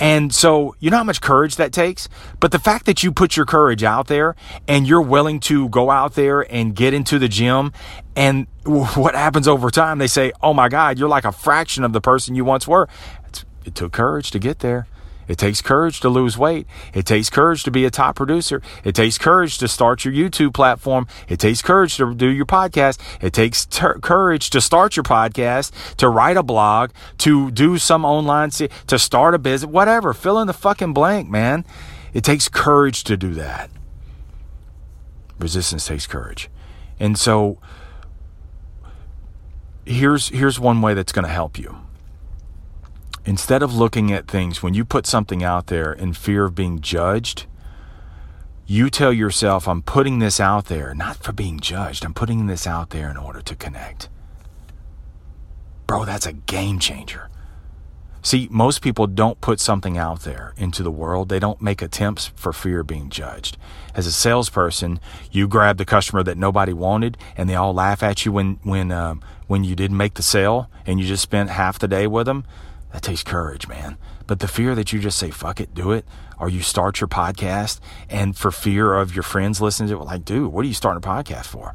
And 0.00 0.32
so, 0.32 0.76
you 0.78 0.90
know 0.90 0.98
how 0.98 1.04
much 1.04 1.20
courage 1.20 1.56
that 1.56 1.72
takes? 1.72 2.08
But 2.40 2.52
the 2.52 2.58
fact 2.58 2.86
that 2.86 3.02
you 3.02 3.10
put 3.12 3.36
your 3.36 3.46
courage 3.46 3.82
out 3.82 4.06
there 4.06 4.36
and 4.66 4.86
you're 4.86 5.02
willing 5.02 5.40
to 5.40 5.68
go 5.68 5.90
out 5.90 6.14
there 6.14 6.40
and 6.52 6.74
get 6.74 6.94
into 6.94 7.18
the 7.18 7.28
gym, 7.28 7.72
and 8.14 8.46
what 8.64 9.14
happens 9.14 9.48
over 9.48 9.70
time, 9.70 9.98
they 9.98 10.06
say, 10.06 10.32
Oh 10.42 10.54
my 10.54 10.68
God, 10.68 10.98
you're 10.98 11.08
like 11.08 11.24
a 11.24 11.32
fraction 11.32 11.84
of 11.84 11.92
the 11.92 12.00
person 12.00 12.34
you 12.34 12.44
once 12.44 12.68
were. 12.68 12.88
It's, 13.26 13.44
it 13.64 13.74
took 13.74 13.92
courage 13.92 14.30
to 14.30 14.38
get 14.38 14.60
there. 14.60 14.86
It 15.28 15.38
takes 15.38 15.62
courage 15.62 16.00
to 16.00 16.08
lose 16.08 16.36
weight. 16.36 16.66
It 16.94 17.06
takes 17.06 17.30
courage 17.30 17.62
to 17.64 17.70
be 17.70 17.84
a 17.84 17.90
top 17.90 18.16
producer. 18.16 18.62
It 18.82 18.94
takes 18.94 19.18
courage 19.18 19.58
to 19.58 19.68
start 19.68 20.04
your 20.04 20.14
YouTube 20.14 20.54
platform. 20.54 21.06
It 21.28 21.38
takes 21.38 21.62
courage 21.62 21.96
to 21.98 22.14
do 22.14 22.28
your 22.28 22.46
podcast. 22.46 22.98
It 23.20 23.32
takes 23.32 23.66
ter- 23.66 23.98
courage 23.98 24.50
to 24.50 24.60
start 24.60 24.96
your 24.96 25.04
podcast, 25.04 25.96
to 25.96 26.08
write 26.08 26.36
a 26.36 26.42
blog, 26.42 26.90
to 27.18 27.50
do 27.50 27.78
some 27.78 28.04
online, 28.04 28.50
to 28.50 28.98
start 28.98 29.34
a 29.34 29.38
business, 29.38 29.70
whatever. 29.70 30.14
Fill 30.14 30.40
in 30.40 30.46
the 30.46 30.52
fucking 30.52 30.94
blank, 30.94 31.28
man. 31.28 31.64
It 32.14 32.24
takes 32.24 32.48
courage 32.48 33.04
to 33.04 33.16
do 33.16 33.34
that. 33.34 33.70
Resistance 35.38 35.86
takes 35.86 36.06
courage. 36.06 36.48
And 36.98 37.18
so 37.18 37.58
here's 39.84 40.28
here's 40.28 40.58
one 40.58 40.80
way 40.80 40.94
that's 40.94 41.12
going 41.12 41.24
to 41.24 41.32
help 41.32 41.58
you 41.58 41.76
instead 43.28 43.62
of 43.62 43.74
looking 43.74 44.10
at 44.10 44.26
things, 44.26 44.62
when 44.62 44.72
you 44.72 44.86
put 44.86 45.06
something 45.06 45.44
out 45.44 45.66
there 45.66 45.92
in 45.92 46.14
fear 46.14 46.46
of 46.46 46.54
being 46.54 46.80
judged, 46.80 47.44
you 48.66 48.88
tell 48.88 49.12
yourself, 49.12 49.68
I'm 49.68 49.82
putting 49.82 50.18
this 50.18 50.40
out 50.40 50.64
there 50.64 50.94
not 50.94 51.18
for 51.18 51.32
being 51.32 51.60
judged, 51.60 52.06
I'm 52.06 52.14
putting 52.14 52.46
this 52.46 52.66
out 52.66 52.88
there 52.88 53.10
in 53.10 53.18
order 53.18 53.42
to 53.42 53.54
connect. 53.54 54.08
Bro, 55.86 56.06
that's 56.06 56.24
a 56.24 56.32
game 56.32 56.78
changer. 56.78 57.28
See, 58.22 58.48
most 58.50 58.80
people 58.80 59.06
don't 59.06 59.40
put 59.42 59.60
something 59.60 59.98
out 59.98 60.20
there 60.22 60.54
into 60.56 60.82
the 60.82 60.90
world. 60.90 61.28
They 61.28 61.38
don't 61.38 61.62
make 61.62 61.82
attempts 61.82 62.28
for 62.34 62.54
fear 62.54 62.80
of 62.80 62.86
being 62.86 63.10
judged. 63.10 63.58
As 63.94 64.06
a 64.06 64.12
salesperson, 64.12 65.00
you 65.30 65.46
grab 65.46 65.76
the 65.76 65.84
customer 65.84 66.22
that 66.22 66.38
nobody 66.38 66.72
wanted, 66.72 67.18
and 67.36 67.48
they 67.48 67.54
all 67.54 67.74
laugh 67.74 68.02
at 68.02 68.24
you 68.24 68.32
when 68.32 68.58
when 68.62 68.90
um, 68.90 69.22
when 69.46 69.64
you 69.64 69.76
didn't 69.76 69.96
make 69.98 70.14
the 70.14 70.22
sale, 70.22 70.70
and 70.86 70.98
you 70.98 71.06
just 71.06 71.22
spent 71.22 71.50
half 71.50 71.78
the 71.78 71.88
day 71.88 72.06
with 72.06 72.26
them. 72.26 72.44
That 72.92 73.02
takes 73.02 73.22
courage, 73.22 73.68
man. 73.68 73.98
But 74.26 74.40
the 74.40 74.48
fear 74.48 74.74
that 74.74 74.92
you 74.92 75.00
just 75.00 75.18
say, 75.18 75.30
fuck 75.30 75.60
it, 75.60 75.74
do 75.74 75.92
it, 75.92 76.04
or 76.38 76.48
you 76.48 76.62
start 76.62 77.00
your 77.00 77.08
podcast 77.08 77.80
and 78.08 78.36
for 78.36 78.50
fear 78.50 78.94
of 78.94 79.14
your 79.14 79.22
friends 79.22 79.60
listening 79.60 79.88
to 79.90 80.00
it, 80.00 80.04
like, 80.04 80.24
dude, 80.24 80.52
what 80.52 80.64
are 80.64 80.68
you 80.68 80.74
starting 80.74 81.02
a 81.02 81.06
podcast 81.06 81.46
for? 81.46 81.74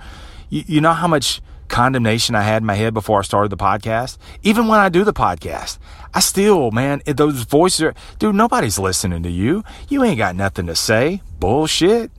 You, 0.49 0.63
you 0.67 0.81
know 0.81 0.93
how 0.93 1.07
much 1.07 1.41
condemnation 1.67 2.35
I 2.35 2.41
had 2.43 2.61
in 2.61 2.65
my 2.65 2.75
head 2.75 2.93
before 2.93 3.19
I 3.19 3.23
started 3.23 3.49
the 3.49 3.57
podcast? 3.57 4.17
Even 4.43 4.67
when 4.67 4.79
I 4.79 4.89
do 4.89 5.03
the 5.03 5.13
podcast, 5.13 5.79
I 6.13 6.19
still, 6.19 6.71
man, 6.71 7.01
those 7.05 7.43
voices 7.43 7.81
are, 7.81 7.95
dude, 8.19 8.35
nobody's 8.35 8.77
listening 8.77 9.23
to 9.23 9.31
you. 9.31 9.63
You 9.89 10.03
ain't 10.03 10.17
got 10.17 10.35
nothing 10.35 10.67
to 10.67 10.75
say. 10.75 11.21
Bullshit. 11.39 12.11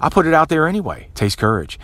I 0.00 0.10
put 0.10 0.26
it 0.26 0.34
out 0.34 0.48
there 0.48 0.66
anyway. 0.66 1.06
It 1.08 1.14
takes 1.14 1.34
courage 1.34 1.78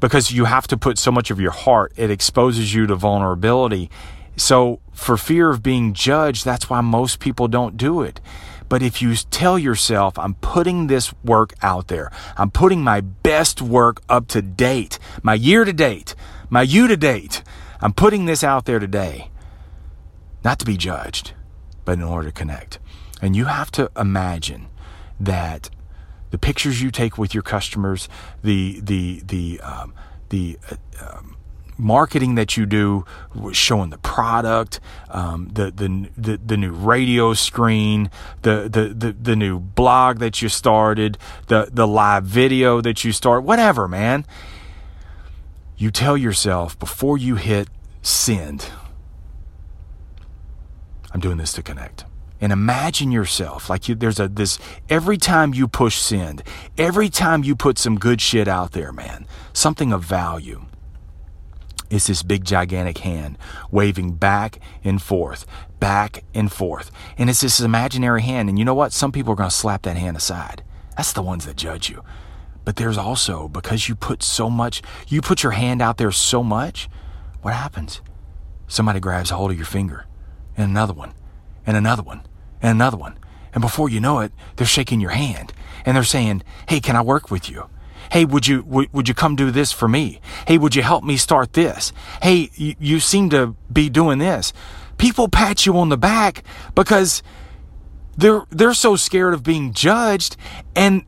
because 0.00 0.32
you 0.32 0.46
have 0.46 0.66
to 0.66 0.76
put 0.76 0.98
so 0.98 1.12
much 1.12 1.30
of 1.30 1.38
your 1.38 1.52
heart. 1.52 1.92
It 1.96 2.10
exposes 2.10 2.74
you 2.74 2.86
to 2.86 2.96
vulnerability 2.96 3.90
so, 4.36 4.80
for 4.92 5.16
fear 5.16 5.50
of 5.50 5.62
being 5.62 5.92
judged, 5.94 6.44
that's 6.44 6.70
why 6.70 6.80
most 6.80 7.18
people 7.20 7.48
don't 7.48 7.76
do 7.76 8.02
it. 8.02 8.20
But 8.68 8.82
if 8.82 9.02
you 9.02 9.14
tell 9.14 9.58
yourself, 9.58 10.18
I'm 10.18 10.34
putting 10.34 10.86
this 10.86 11.12
work 11.22 11.52
out 11.62 11.88
there, 11.88 12.10
I'm 12.36 12.50
putting 12.50 12.82
my 12.82 13.00
best 13.02 13.60
work 13.60 14.00
up 14.08 14.28
to 14.28 14.40
date, 14.40 14.98
my 15.22 15.34
year 15.34 15.64
to 15.64 15.72
date, 15.72 16.14
my 16.48 16.62
you 16.62 16.88
to 16.88 16.96
date, 16.96 17.42
I'm 17.80 17.92
putting 17.92 18.24
this 18.24 18.42
out 18.42 18.64
there 18.64 18.78
today, 18.78 19.30
not 20.44 20.58
to 20.60 20.64
be 20.64 20.76
judged, 20.76 21.32
but 21.84 21.94
in 21.94 22.02
order 22.02 22.28
to 22.28 22.32
connect. 22.32 22.78
And 23.20 23.36
you 23.36 23.46
have 23.46 23.70
to 23.72 23.90
imagine 23.96 24.68
that 25.20 25.68
the 26.30 26.38
pictures 26.38 26.80
you 26.80 26.90
take 26.90 27.18
with 27.18 27.34
your 27.34 27.42
customers, 27.42 28.08
the 28.42 28.80
the 28.80 29.22
the 29.26 29.60
um, 29.60 29.94
the 30.30 30.58
uh, 30.70 31.16
um, 31.18 31.36
marketing 31.78 32.34
that 32.36 32.56
you 32.56 32.66
do, 32.66 33.04
showing 33.52 33.90
the 33.90 33.98
product, 33.98 34.80
um, 35.10 35.48
the, 35.52 35.70
the, 35.70 36.08
the 36.16 36.36
the 36.38 36.56
new 36.56 36.72
radio 36.72 37.34
screen, 37.34 38.10
the, 38.42 38.68
the 38.68 38.94
the 38.94 39.12
the 39.12 39.36
new 39.36 39.58
blog 39.58 40.18
that 40.18 40.42
you 40.42 40.48
started, 40.48 41.18
the 41.48 41.68
the 41.72 41.86
live 41.86 42.24
video 42.24 42.80
that 42.80 43.04
you 43.04 43.12
start, 43.12 43.44
whatever, 43.44 43.88
man. 43.88 44.24
You 45.76 45.90
tell 45.90 46.16
yourself 46.16 46.78
before 46.78 47.18
you 47.18 47.36
hit 47.36 47.68
send, 48.02 48.68
I'm 51.12 51.20
doing 51.20 51.38
this 51.38 51.52
to 51.54 51.62
connect. 51.62 52.04
And 52.40 52.52
imagine 52.52 53.12
yourself 53.12 53.70
like 53.70 53.88
you, 53.88 53.94
there's 53.94 54.18
a 54.18 54.26
this 54.26 54.58
every 54.88 55.16
time 55.16 55.54
you 55.54 55.68
push 55.68 55.96
send, 55.96 56.42
every 56.76 57.08
time 57.08 57.44
you 57.44 57.54
put 57.54 57.78
some 57.78 57.96
good 57.98 58.20
shit 58.20 58.48
out 58.48 58.72
there, 58.72 58.92
man, 58.92 59.26
something 59.52 59.92
of 59.92 60.02
value 60.02 60.66
is 61.92 62.06
this 62.06 62.22
big 62.22 62.44
gigantic 62.44 62.98
hand 62.98 63.36
waving 63.70 64.14
back 64.14 64.58
and 64.82 65.00
forth, 65.00 65.44
back 65.78 66.24
and 66.34 66.50
forth. 66.50 66.90
And 67.18 67.28
it's 67.28 67.42
this 67.42 67.60
imaginary 67.60 68.22
hand. 68.22 68.48
And 68.48 68.58
you 68.58 68.64
know 68.64 68.74
what? 68.74 68.92
Some 68.92 69.12
people 69.12 69.34
are 69.34 69.36
going 69.36 69.50
to 69.50 69.54
slap 69.54 69.82
that 69.82 69.98
hand 69.98 70.16
aside. 70.16 70.64
That's 70.96 71.12
the 71.12 71.22
ones 71.22 71.44
that 71.44 71.56
judge 71.56 71.90
you. 71.90 72.02
But 72.64 72.76
there's 72.76 72.96
also, 72.96 73.48
because 73.48 73.88
you 73.88 73.94
put 73.94 74.22
so 74.22 74.48
much, 74.48 74.82
you 75.08 75.20
put 75.20 75.42
your 75.42 75.52
hand 75.52 75.82
out 75.82 75.98
there 75.98 76.12
so 76.12 76.42
much, 76.42 76.88
what 77.42 77.54
happens? 77.54 78.00
Somebody 78.68 79.00
grabs 79.00 79.30
a 79.30 79.34
hold 79.34 79.50
of 79.50 79.56
your 79.56 79.66
finger, 79.66 80.06
and 80.56 80.70
another 80.70 80.94
one, 80.94 81.12
and 81.66 81.76
another 81.76 82.02
one, 82.02 82.22
and 82.62 82.70
another 82.70 82.96
one. 82.96 83.18
And 83.52 83.60
before 83.60 83.90
you 83.90 84.00
know 84.00 84.20
it, 84.20 84.32
they're 84.56 84.66
shaking 84.66 85.00
your 85.00 85.10
hand 85.10 85.52
and 85.84 85.96
they're 85.96 86.04
saying, 86.04 86.42
Hey, 86.68 86.80
can 86.80 86.96
I 86.96 87.02
work 87.02 87.30
with 87.30 87.50
you? 87.50 87.68
Hey, 88.12 88.26
would 88.26 88.46
you, 88.46 88.62
would, 88.64 89.08
you 89.08 89.14
come 89.14 89.36
do 89.36 89.50
this 89.50 89.72
for 89.72 89.88
me? 89.88 90.20
Hey, 90.46 90.58
would 90.58 90.76
you 90.76 90.82
help 90.82 91.02
me 91.02 91.16
start 91.16 91.54
this? 91.54 91.94
Hey, 92.20 92.50
you, 92.56 92.74
you 92.78 93.00
seem 93.00 93.30
to 93.30 93.56
be 93.72 93.88
doing 93.88 94.18
this. 94.18 94.52
People 94.98 95.28
pat 95.28 95.64
you 95.64 95.78
on 95.78 95.88
the 95.88 95.96
back 95.96 96.44
because 96.74 97.22
they're, 98.14 98.42
they're 98.50 98.74
so 98.74 98.96
scared 98.96 99.32
of 99.32 99.42
being 99.42 99.72
judged 99.72 100.36
and 100.76 101.06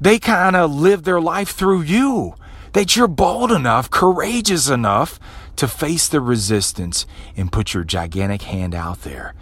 they 0.00 0.20
kind 0.20 0.54
of 0.54 0.72
live 0.72 1.02
their 1.02 1.20
life 1.20 1.50
through 1.50 1.82
you 1.82 2.36
that 2.72 2.94
you're 2.94 3.08
bold 3.08 3.50
enough, 3.50 3.90
courageous 3.90 4.68
enough 4.68 5.18
to 5.56 5.66
face 5.66 6.06
the 6.06 6.20
resistance 6.20 7.04
and 7.36 7.50
put 7.50 7.74
your 7.74 7.82
gigantic 7.82 8.42
hand 8.42 8.76
out 8.76 9.02
there 9.02 9.34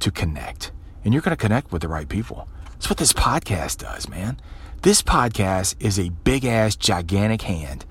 to 0.00 0.10
connect. 0.10 0.70
And 1.02 1.14
you're 1.14 1.22
going 1.22 1.34
to 1.34 1.42
connect 1.42 1.72
with 1.72 1.80
the 1.80 1.88
right 1.88 2.10
people. 2.10 2.46
That's 2.72 2.90
what 2.90 2.98
this 2.98 3.14
podcast 3.14 3.78
does, 3.78 4.06
man. 4.06 4.38
This 4.82 5.00
podcast 5.00 5.76
is 5.78 5.96
a 5.96 6.08
big 6.08 6.44
ass, 6.44 6.74
gigantic 6.74 7.42
hand. 7.42 7.84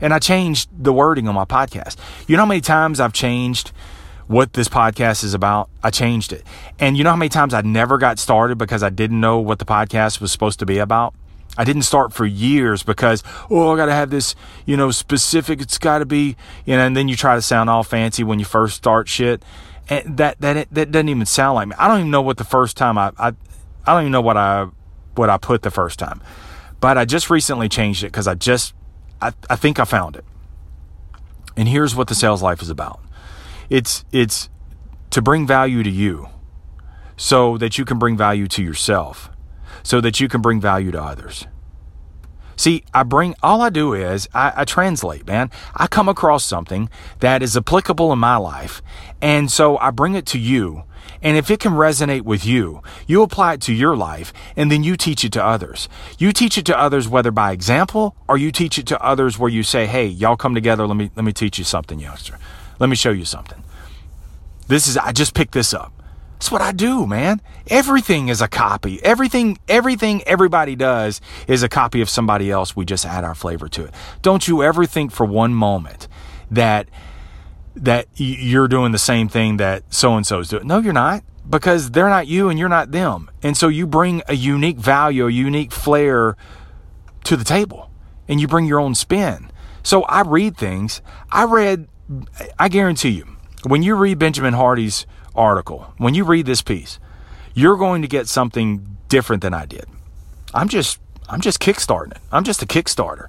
And 0.00 0.14
I 0.14 0.18
changed 0.18 0.70
the 0.72 0.94
wording 0.94 1.28
on 1.28 1.34
my 1.34 1.44
podcast. 1.44 1.96
You 2.26 2.38
know 2.38 2.44
how 2.44 2.48
many 2.48 2.62
times 2.62 3.00
I've 3.00 3.12
changed 3.12 3.70
what 4.28 4.54
this 4.54 4.66
podcast 4.66 5.24
is 5.24 5.34
about? 5.34 5.68
I 5.82 5.90
changed 5.90 6.32
it. 6.32 6.42
And 6.78 6.96
you 6.96 7.04
know 7.04 7.10
how 7.10 7.16
many 7.16 7.28
times 7.28 7.52
I 7.52 7.60
never 7.60 7.98
got 7.98 8.18
started 8.18 8.56
because 8.56 8.82
I 8.82 8.88
didn't 8.88 9.20
know 9.20 9.38
what 9.40 9.58
the 9.58 9.66
podcast 9.66 10.22
was 10.22 10.32
supposed 10.32 10.58
to 10.60 10.64
be 10.64 10.78
about? 10.78 11.14
I 11.58 11.64
didn't 11.64 11.82
start 11.82 12.14
for 12.14 12.24
years 12.24 12.82
because, 12.82 13.22
oh, 13.50 13.74
I 13.74 13.76
got 13.76 13.86
to 13.86 13.92
have 13.92 14.08
this, 14.08 14.34
you 14.64 14.78
know, 14.78 14.90
specific. 14.90 15.60
It's 15.60 15.76
got 15.76 15.98
to 15.98 16.06
be, 16.06 16.34
you 16.64 16.76
know, 16.78 16.86
and 16.86 16.96
then 16.96 17.08
you 17.08 17.16
try 17.16 17.34
to 17.34 17.42
sound 17.42 17.68
all 17.68 17.82
fancy 17.82 18.24
when 18.24 18.38
you 18.38 18.46
first 18.46 18.74
start 18.74 19.06
shit. 19.06 19.42
And 19.90 20.16
that, 20.16 20.40
that, 20.40 20.66
that 20.72 20.92
doesn't 20.92 21.10
even 21.10 21.26
sound 21.26 21.56
like 21.56 21.68
me. 21.68 21.74
I 21.78 21.88
don't 21.88 21.98
even 21.98 22.10
know 22.10 22.22
what 22.22 22.38
the 22.38 22.44
first 22.44 22.78
time 22.78 22.96
I, 22.96 23.12
I, 23.18 23.34
I 23.86 23.92
don't 23.92 24.04
even 24.04 24.12
know 24.12 24.22
what 24.22 24.38
I 24.38 24.68
what 25.18 25.28
I 25.28 25.36
put 25.36 25.62
the 25.62 25.70
first 25.70 25.98
time. 25.98 26.22
But 26.80 26.96
I 26.96 27.04
just 27.04 27.28
recently 27.28 27.68
changed 27.68 28.04
it 28.04 28.06
because 28.06 28.28
I 28.28 28.34
just, 28.34 28.72
I, 29.20 29.32
I 29.50 29.56
think 29.56 29.78
I 29.78 29.84
found 29.84 30.16
it. 30.16 30.24
And 31.56 31.68
here's 31.68 31.94
what 31.94 32.06
the 32.06 32.14
sales 32.14 32.42
life 32.42 32.62
is 32.62 32.70
about. 32.70 33.00
It's, 33.68 34.04
it's 34.12 34.48
to 35.10 35.20
bring 35.20 35.46
value 35.46 35.82
to 35.82 35.90
you 35.90 36.28
so 37.16 37.58
that 37.58 37.76
you 37.76 37.84
can 37.84 37.98
bring 37.98 38.16
value 38.16 38.46
to 38.46 38.62
yourself, 38.62 39.28
so 39.82 40.00
that 40.00 40.20
you 40.20 40.28
can 40.28 40.40
bring 40.40 40.60
value 40.60 40.92
to 40.92 41.02
others. 41.02 41.46
See, 42.58 42.84
I 42.92 43.04
bring, 43.04 43.34
all 43.42 43.62
I 43.62 43.70
do 43.70 43.94
is 43.94 44.28
I, 44.34 44.52
I, 44.54 44.64
translate, 44.66 45.26
man. 45.26 45.50
I 45.74 45.86
come 45.86 46.08
across 46.08 46.44
something 46.44 46.90
that 47.20 47.42
is 47.42 47.56
applicable 47.56 48.12
in 48.12 48.18
my 48.18 48.36
life. 48.36 48.82
And 49.22 49.50
so 49.50 49.78
I 49.78 49.90
bring 49.90 50.14
it 50.14 50.26
to 50.26 50.38
you 50.38 50.82
and 51.22 51.36
if 51.36 51.50
it 51.50 51.60
can 51.60 51.72
resonate 51.72 52.22
with 52.22 52.44
you, 52.44 52.82
you 53.06 53.22
apply 53.22 53.54
it 53.54 53.60
to 53.62 53.72
your 53.72 53.96
life 53.96 54.32
and 54.56 54.70
then 54.70 54.84
you 54.84 54.96
teach 54.96 55.24
it 55.24 55.32
to 55.32 55.44
others. 55.44 55.88
You 56.18 56.32
teach 56.32 56.56
it 56.56 56.66
to 56.66 56.78
others 56.78 57.08
whether 57.08 57.30
by 57.30 57.52
example 57.52 58.14
or 58.28 58.38
you 58.38 58.52
teach 58.52 58.78
it 58.78 58.86
to 58.88 59.02
others 59.02 59.38
where 59.38 59.50
you 59.50 59.62
say, 59.62 59.86
"Hey, 59.86 60.06
y'all 60.06 60.36
come 60.36 60.54
together, 60.54 60.86
let 60.86 60.96
me 60.96 61.10
let 61.16 61.24
me 61.24 61.32
teach 61.32 61.58
you 61.58 61.64
something, 61.64 61.98
youngster. 61.98 62.38
Let 62.78 62.88
me 62.88 62.96
show 62.96 63.10
you 63.10 63.24
something." 63.24 63.62
This 64.68 64.86
is, 64.86 64.96
I 64.96 65.12
just 65.12 65.34
picked 65.34 65.52
this 65.52 65.72
up. 65.72 65.92
That's 66.38 66.52
what 66.52 66.62
I 66.62 66.70
do, 66.70 67.04
man. 67.04 67.42
Everything 67.66 68.28
is 68.28 68.40
a 68.40 68.46
copy. 68.46 69.02
Everything, 69.02 69.58
everything 69.66 70.22
everybody 70.22 70.76
does 70.76 71.20
is 71.48 71.64
a 71.64 71.68
copy 71.68 72.00
of 72.00 72.08
somebody 72.08 72.48
else. 72.48 72.76
We 72.76 72.84
just 72.84 73.04
add 73.04 73.24
our 73.24 73.34
flavor 73.34 73.68
to 73.70 73.86
it. 73.86 73.94
Don't 74.22 74.46
you 74.46 74.62
ever 74.62 74.86
think 74.86 75.10
for 75.10 75.26
one 75.26 75.52
moment 75.52 76.06
that 76.48 76.88
that 77.74 78.06
you're 78.14 78.68
doing 78.68 78.92
the 78.92 78.98
same 78.98 79.28
thing 79.28 79.56
that 79.56 79.82
so 79.92 80.14
and 80.14 80.24
so 80.24 80.38
is 80.38 80.48
doing. 80.48 80.68
No, 80.68 80.78
you're 80.78 80.92
not 80.92 81.24
because 81.50 81.90
they're 81.90 82.08
not 82.08 82.28
you 82.28 82.48
and 82.48 82.56
you're 82.56 82.68
not 82.68 82.92
them. 82.92 83.28
And 83.42 83.56
so 83.56 83.66
you 83.66 83.88
bring 83.88 84.22
a 84.28 84.34
unique 84.34 84.78
value, 84.78 85.26
a 85.26 85.32
unique 85.32 85.72
flair 85.72 86.36
to 87.24 87.36
the 87.36 87.44
table 87.44 87.90
and 88.28 88.40
you 88.40 88.46
bring 88.46 88.66
your 88.66 88.78
own 88.78 88.94
spin. 88.94 89.50
So 89.82 90.04
I 90.04 90.20
read 90.20 90.56
things. 90.56 91.02
I 91.32 91.44
read, 91.44 91.88
I 92.60 92.68
guarantee 92.68 93.10
you, 93.10 93.26
when 93.66 93.82
you 93.82 93.96
read 93.96 94.20
Benjamin 94.20 94.54
Hardy's 94.54 95.04
article, 95.38 95.94
when 95.96 96.14
you 96.14 96.24
read 96.24 96.46
this 96.46 96.62
piece, 96.62 96.98
you're 97.54 97.76
going 97.76 98.02
to 98.02 98.08
get 98.08 98.28
something 98.28 98.98
different 99.08 99.42
than 99.42 99.54
I 99.54 99.66
did. 99.66 99.86
I'm 100.52 100.68
just, 100.68 100.98
I'm 101.28 101.40
just 101.40 101.60
kickstarting 101.60 102.12
it. 102.12 102.18
I'm 102.30 102.44
just 102.44 102.62
a 102.62 102.66
kickstarter. 102.66 103.28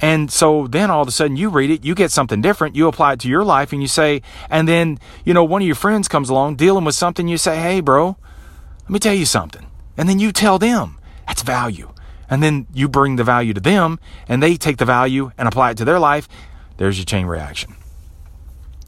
And 0.00 0.30
so 0.30 0.66
then 0.66 0.90
all 0.90 1.02
of 1.02 1.08
a 1.08 1.10
sudden 1.10 1.36
you 1.36 1.48
read 1.48 1.70
it, 1.70 1.84
you 1.84 1.94
get 1.94 2.12
something 2.12 2.40
different, 2.40 2.76
you 2.76 2.86
apply 2.86 3.14
it 3.14 3.20
to 3.20 3.28
your 3.28 3.44
life 3.44 3.72
and 3.72 3.82
you 3.82 3.88
say, 3.88 4.22
and 4.48 4.68
then, 4.68 4.98
you 5.24 5.34
know, 5.34 5.42
one 5.42 5.60
of 5.62 5.66
your 5.66 5.74
friends 5.74 6.06
comes 6.06 6.30
along 6.30 6.56
dealing 6.56 6.84
with 6.84 6.94
something, 6.94 7.26
you 7.26 7.36
say, 7.36 7.60
hey, 7.60 7.80
bro, 7.80 8.16
let 8.82 8.90
me 8.90 8.98
tell 8.98 9.14
you 9.14 9.26
something. 9.26 9.66
And 9.96 10.08
then 10.08 10.18
you 10.20 10.30
tell 10.30 10.58
them 10.58 10.98
that's 11.26 11.42
value. 11.42 11.92
And 12.30 12.42
then 12.42 12.66
you 12.72 12.88
bring 12.88 13.16
the 13.16 13.24
value 13.24 13.54
to 13.54 13.60
them 13.60 13.98
and 14.28 14.42
they 14.42 14.56
take 14.56 14.76
the 14.76 14.84
value 14.84 15.32
and 15.36 15.48
apply 15.48 15.72
it 15.72 15.76
to 15.78 15.84
their 15.84 15.98
life. 15.98 16.28
There's 16.76 16.98
your 16.98 17.04
chain 17.04 17.26
reaction. 17.26 17.74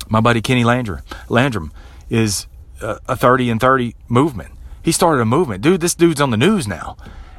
My 0.08 0.20
buddy 0.20 0.40
Kenny 0.40 0.64
Landrum, 0.64 1.02
Landrum 1.28 1.72
is 2.10 2.46
a 2.80 3.16
30 3.16 3.50
and 3.50 3.60
30 3.60 3.94
movement. 4.08 4.52
He 4.82 4.92
started 4.92 5.20
a 5.20 5.26
movement. 5.26 5.62
Dude, 5.62 5.80
this 5.80 5.94
dude's 5.94 6.20
on 6.20 6.30
the 6.30 6.36
news 6.36 6.66
now. 6.66 6.96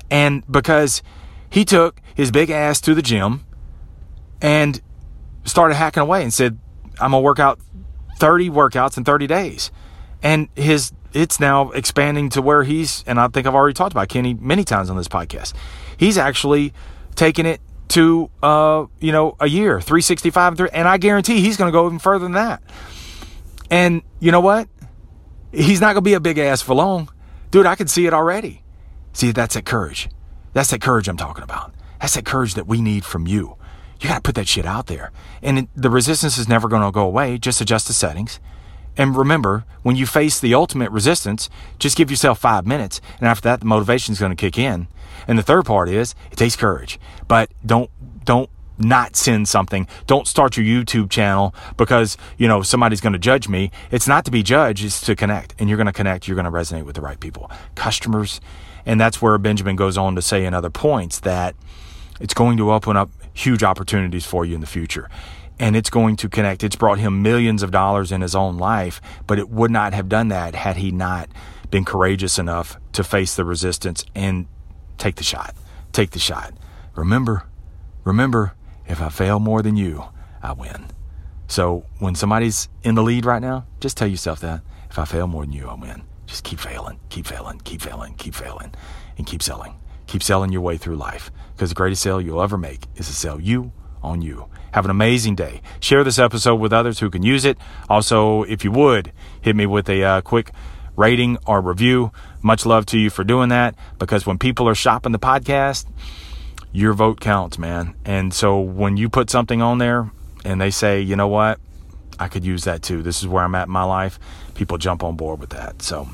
And 0.09 0.43
because 0.49 1.01
he 1.49 1.65
took 1.65 2.01
his 2.15 2.31
big 2.31 2.49
ass 2.49 2.79
to 2.81 2.93
the 2.93 3.01
gym 3.01 3.45
and 4.41 4.81
started 5.45 5.75
hacking 5.75 6.01
away 6.01 6.23
and 6.23 6.33
said, 6.33 6.59
I'm 6.99 7.11
going 7.11 7.21
to 7.21 7.25
work 7.25 7.39
out 7.39 7.59
30 8.19 8.49
workouts 8.49 8.97
in 8.97 9.03
30 9.03 9.27
days. 9.27 9.71
And 10.21 10.49
his 10.55 10.93
it's 11.13 11.41
now 11.41 11.71
expanding 11.71 12.29
to 12.29 12.41
where 12.41 12.63
he's 12.63 13.03
and 13.05 13.19
I 13.19 13.27
think 13.27 13.45
I've 13.45 13.55
already 13.55 13.73
talked 13.73 13.91
about 13.91 14.07
Kenny 14.07 14.33
many 14.33 14.63
times 14.63 14.89
on 14.89 14.95
this 14.95 15.09
podcast. 15.09 15.53
He's 15.97 16.17
actually 16.17 16.73
taken 17.15 17.45
it 17.45 17.59
to 17.89 18.29
uh, 18.41 18.85
you 18.99 19.11
know, 19.11 19.35
a 19.39 19.49
year, 19.49 19.81
365 19.81 20.69
and 20.71 20.87
I 20.87 20.97
guarantee 20.97 21.41
he's 21.41 21.57
going 21.57 21.67
to 21.67 21.73
go 21.73 21.85
even 21.87 21.99
further 21.99 22.23
than 22.23 22.33
that. 22.33 22.61
And 23.71 24.03
you 24.19 24.31
know 24.31 24.41
what? 24.41 24.67
He's 25.51 25.81
not 25.81 25.93
going 25.93 26.03
to 26.03 26.09
be 26.09 26.13
a 26.13 26.19
big 26.19 26.37
ass 26.37 26.61
for 26.61 26.75
long. 26.75 27.09
Dude, 27.49 27.65
I 27.65 27.75
can 27.75 27.87
see 27.87 28.05
it 28.05 28.13
already. 28.13 28.63
See, 29.13 29.31
that's 29.31 29.55
that 29.55 29.65
courage. 29.65 30.09
That's 30.53 30.69
that 30.71 30.81
courage 30.81 31.07
I'm 31.07 31.17
talking 31.17 31.43
about. 31.43 31.73
That's 31.99 32.15
that 32.15 32.25
courage 32.25 32.53
that 32.55 32.67
we 32.67 32.81
need 32.81 33.05
from 33.05 33.27
you. 33.27 33.55
You 33.99 34.09
got 34.09 34.15
to 34.15 34.21
put 34.21 34.35
that 34.35 34.47
shit 34.47 34.65
out 34.65 34.87
there. 34.87 35.11
And 35.41 35.67
the 35.75 35.89
resistance 35.89 36.37
is 36.37 36.49
never 36.49 36.67
going 36.67 36.81
to 36.81 36.91
go 36.91 37.05
away. 37.05 37.37
Just 37.37 37.61
adjust 37.61 37.87
the 37.87 37.93
settings. 37.93 38.39
And 38.97 39.15
remember, 39.15 39.63
when 39.83 39.95
you 39.95 40.05
face 40.05 40.39
the 40.39 40.53
ultimate 40.53 40.91
resistance, 40.91 41.49
just 41.79 41.95
give 41.95 42.09
yourself 42.09 42.39
five 42.39 42.65
minutes. 42.65 42.99
And 43.19 43.27
after 43.27 43.43
that, 43.43 43.61
the 43.61 43.65
motivation 43.65 44.11
is 44.11 44.19
going 44.19 44.31
to 44.31 44.35
kick 44.35 44.57
in. 44.57 44.87
And 45.27 45.37
the 45.37 45.43
third 45.43 45.65
part 45.65 45.87
is 45.87 46.13
it 46.31 46.37
takes 46.37 46.55
courage, 46.55 46.99
but 47.27 47.51
don't, 47.65 47.89
don't 48.25 48.49
not 48.83 49.15
send 49.15 49.47
something. 49.47 49.87
Don't 50.07 50.27
start 50.27 50.57
your 50.57 50.65
YouTube 50.65 51.09
channel 51.09 51.55
because, 51.77 52.17
you 52.37 52.47
know, 52.47 52.61
somebody's 52.61 53.01
going 53.01 53.13
to 53.13 53.19
judge 53.19 53.47
me. 53.47 53.71
It's 53.91 54.07
not 54.07 54.25
to 54.25 54.31
be 54.31 54.43
judged, 54.43 54.83
it's 54.83 55.01
to 55.01 55.15
connect. 55.15 55.55
And 55.59 55.69
you're 55.69 55.77
going 55.77 55.87
to 55.87 55.93
connect, 55.93 56.27
you're 56.27 56.35
going 56.35 56.45
to 56.45 56.51
resonate 56.51 56.85
with 56.85 56.95
the 56.95 57.01
right 57.01 57.19
people, 57.19 57.49
customers. 57.75 58.41
And 58.85 58.99
that's 58.99 59.21
where 59.21 59.37
Benjamin 59.37 59.75
goes 59.75 59.97
on 59.97 60.15
to 60.15 60.21
say 60.21 60.45
in 60.45 60.53
other 60.53 60.69
points 60.69 61.19
that 61.19 61.55
it's 62.19 62.33
going 62.33 62.57
to 62.57 62.71
open 62.71 62.97
up 62.97 63.11
huge 63.33 63.63
opportunities 63.63 64.25
for 64.25 64.45
you 64.45 64.55
in 64.55 64.61
the 64.61 64.67
future. 64.67 65.09
And 65.59 65.75
it's 65.75 65.89
going 65.89 66.15
to 66.17 66.29
connect. 66.29 66.63
It's 66.63 66.75
brought 66.75 66.97
him 66.97 67.21
millions 67.21 67.61
of 67.61 67.71
dollars 67.71 68.11
in 68.11 68.21
his 68.21 68.35
own 68.35 68.57
life, 68.57 69.01
but 69.27 69.37
it 69.37 69.49
would 69.49 69.71
not 69.71 69.93
have 69.93 70.09
done 70.09 70.29
that 70.29 70.55
had 70.55 70.77
he 70.77 70.91
not 70.91 71.29
been 71.69 71.85
courageous 71.85 72.39
enough 72.39 72.77
to 72.93 73.03
face 73.03 73.35
the 73.35 73.45
resistance 73.45 74.03
and 74.15 74.47
take 74.97 75.15
the 75.15 75.23
shot. 75.23 75.55
Take 75.91 76.11
the 76.11 76.19
shot. 76.19 76.53
Remember, 76.95 77.47
remember, 78.03 78.53
if 78.87 79.01
I 79.01 79.09
fail 79.09 79.39
more 79.39 79.61
than 79.61 79.75
you, 79.75 80.03
I 80.41 80.53
win. 80.53 80.87
So 81.47 81.85
when 81.99 82.15
somebody's 82.15 82.69
in 82.83 82.95
the 82.95 83.03
lead 83.03 83.25
right 83.25 83.41
now, 83.41 83.65
just 83.79 83.97
tell 83.97 84.07
yourself 84.07 84.39
that. 84.41 84.61
If 84.89 84.99
I 84.99 85.05
fail 85.05 85.27
more 85.27 85.43
than 85.43 85.53
you, 85.53 85.67
I 85.67 85.75
win. 85.75 86.03
Just 86.25 86.43
keep 86.43 86.59
failing, 86.59 86.99
keep 87.09 87.25
failing, 87.27 87.59
keep 87.59 87.81
failing, 87.81 88.15
keep 88.15 88.33
failing, 88.33 88.73
and 89.17 89.27
keep 89.27 89.43
selling. 89.43 89.75
Keep 90.07 90.23
selling 90.23 90.51
your 90.51 90.61
way 90.61 90.77
through 90.77 90.95
life 90.95 91.31
because 91.53 91.69
the 91.69 91.75
greatest 91.75 92.01
sale 92.01 92.19
you'll 92.19 92.41
ever 92.41 92.57
make 92.57 92.85
is 92.95 93.07
to 93.07 93.13
sell 93.13 93.39
you 93.39 93.71
on 94.01 94.21
you. 94.21 94.47
Have 94.73 94.85
an 94.85 94.91
amazing 94.91 95.35
day. 95.35 95.61
Share 95.79 96.03
this 96.03 96.19
episode 96.19 96.55
with 96.55 96.73
others 96.73 96.99
who 96.99 97.09
can 97.09 97.23
use 97.23 97.45
it. 97.45 97.57
Also, 97.89 98.43
if 98.43 98.63
you 98.63 98.71
would, 98.71 99.11
hit 99.41 99.55
me 99.55 99.65
with 99.65 99.89
a 99.89 100.03
uh, 100.03 100.21
quick 100.21 100.51
rating 100.95 101.37
or 101.45 101.61
review. 101.61 102.11
Much 102.41 102.65
love 102.65 102.85
to 102.87 102.97
you 102.97 103.09
for 103.09 103.23
doing 103.23 103.49
that 103.49 103.75
because 103.99 104.25
when 104.25 104.37
people 104.37 104.67
are 104.67 104.75
shopping 104.75 105.11
the 105.11 105.19
podcast, 105.19 105.85
your 106.71 106.93
vote 106.93 107.19
counts, 107.19 107.57
man. 107.57 107.95
And 108.05 108.33
so 108.33 108.59
when 108.59 108.97
you 108.97 109.09
put 109.09 109.29
something 109.29 109.61
on 109.61 109.77
there 109.77 110.11
and 110.45 110.59
they 110.59 110.71
say, 110.71 111.01
you 111.01 111.15
know 111.15 111.27
what, 111.27 111.59
I 112.19 112.27
could 112.27 112.45
use 112.45 112.63
that 112.65 112.81
too. 112.81 113.01
This 113.01 113.21
is 113.21 113.27
where 113.27 113.43
I'm 113.43 113.55
at 113.55 113.67
in 113.67 113.73
my 113.73 113.83
life. 113.83 114.19
People 114.55 114.77
jump 114.77 115.03
on 115.03 115.15
board 115.15 115.39
with 115.39 115.51
that. 115.51 115.81
So 115.81 116.09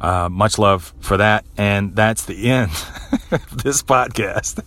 uh, 0.00 0.28
much 0.28 0.58
love 0.58 0.92
for 1.00 1.16
that. 1.16 1.44
And 1.56 1.94
that's 1.94 2.24
the 2.24 2.50
end 2.50 2.70
of 3.30 3.62
this 3.62 3.82
podcast. 3.82 4.66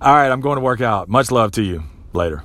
All 0.00 0.14
right, 0.14 0.30
I'm 0.30 0.40
going 0.40 0.56
to 0.56 0.62
work 0.62 0.80
out. 0.80 1.08
Much 1.08 1.30
love 1.30 1.52
to 1.52 1.62
you. 1.62 1.84
Later. 2.12 2.44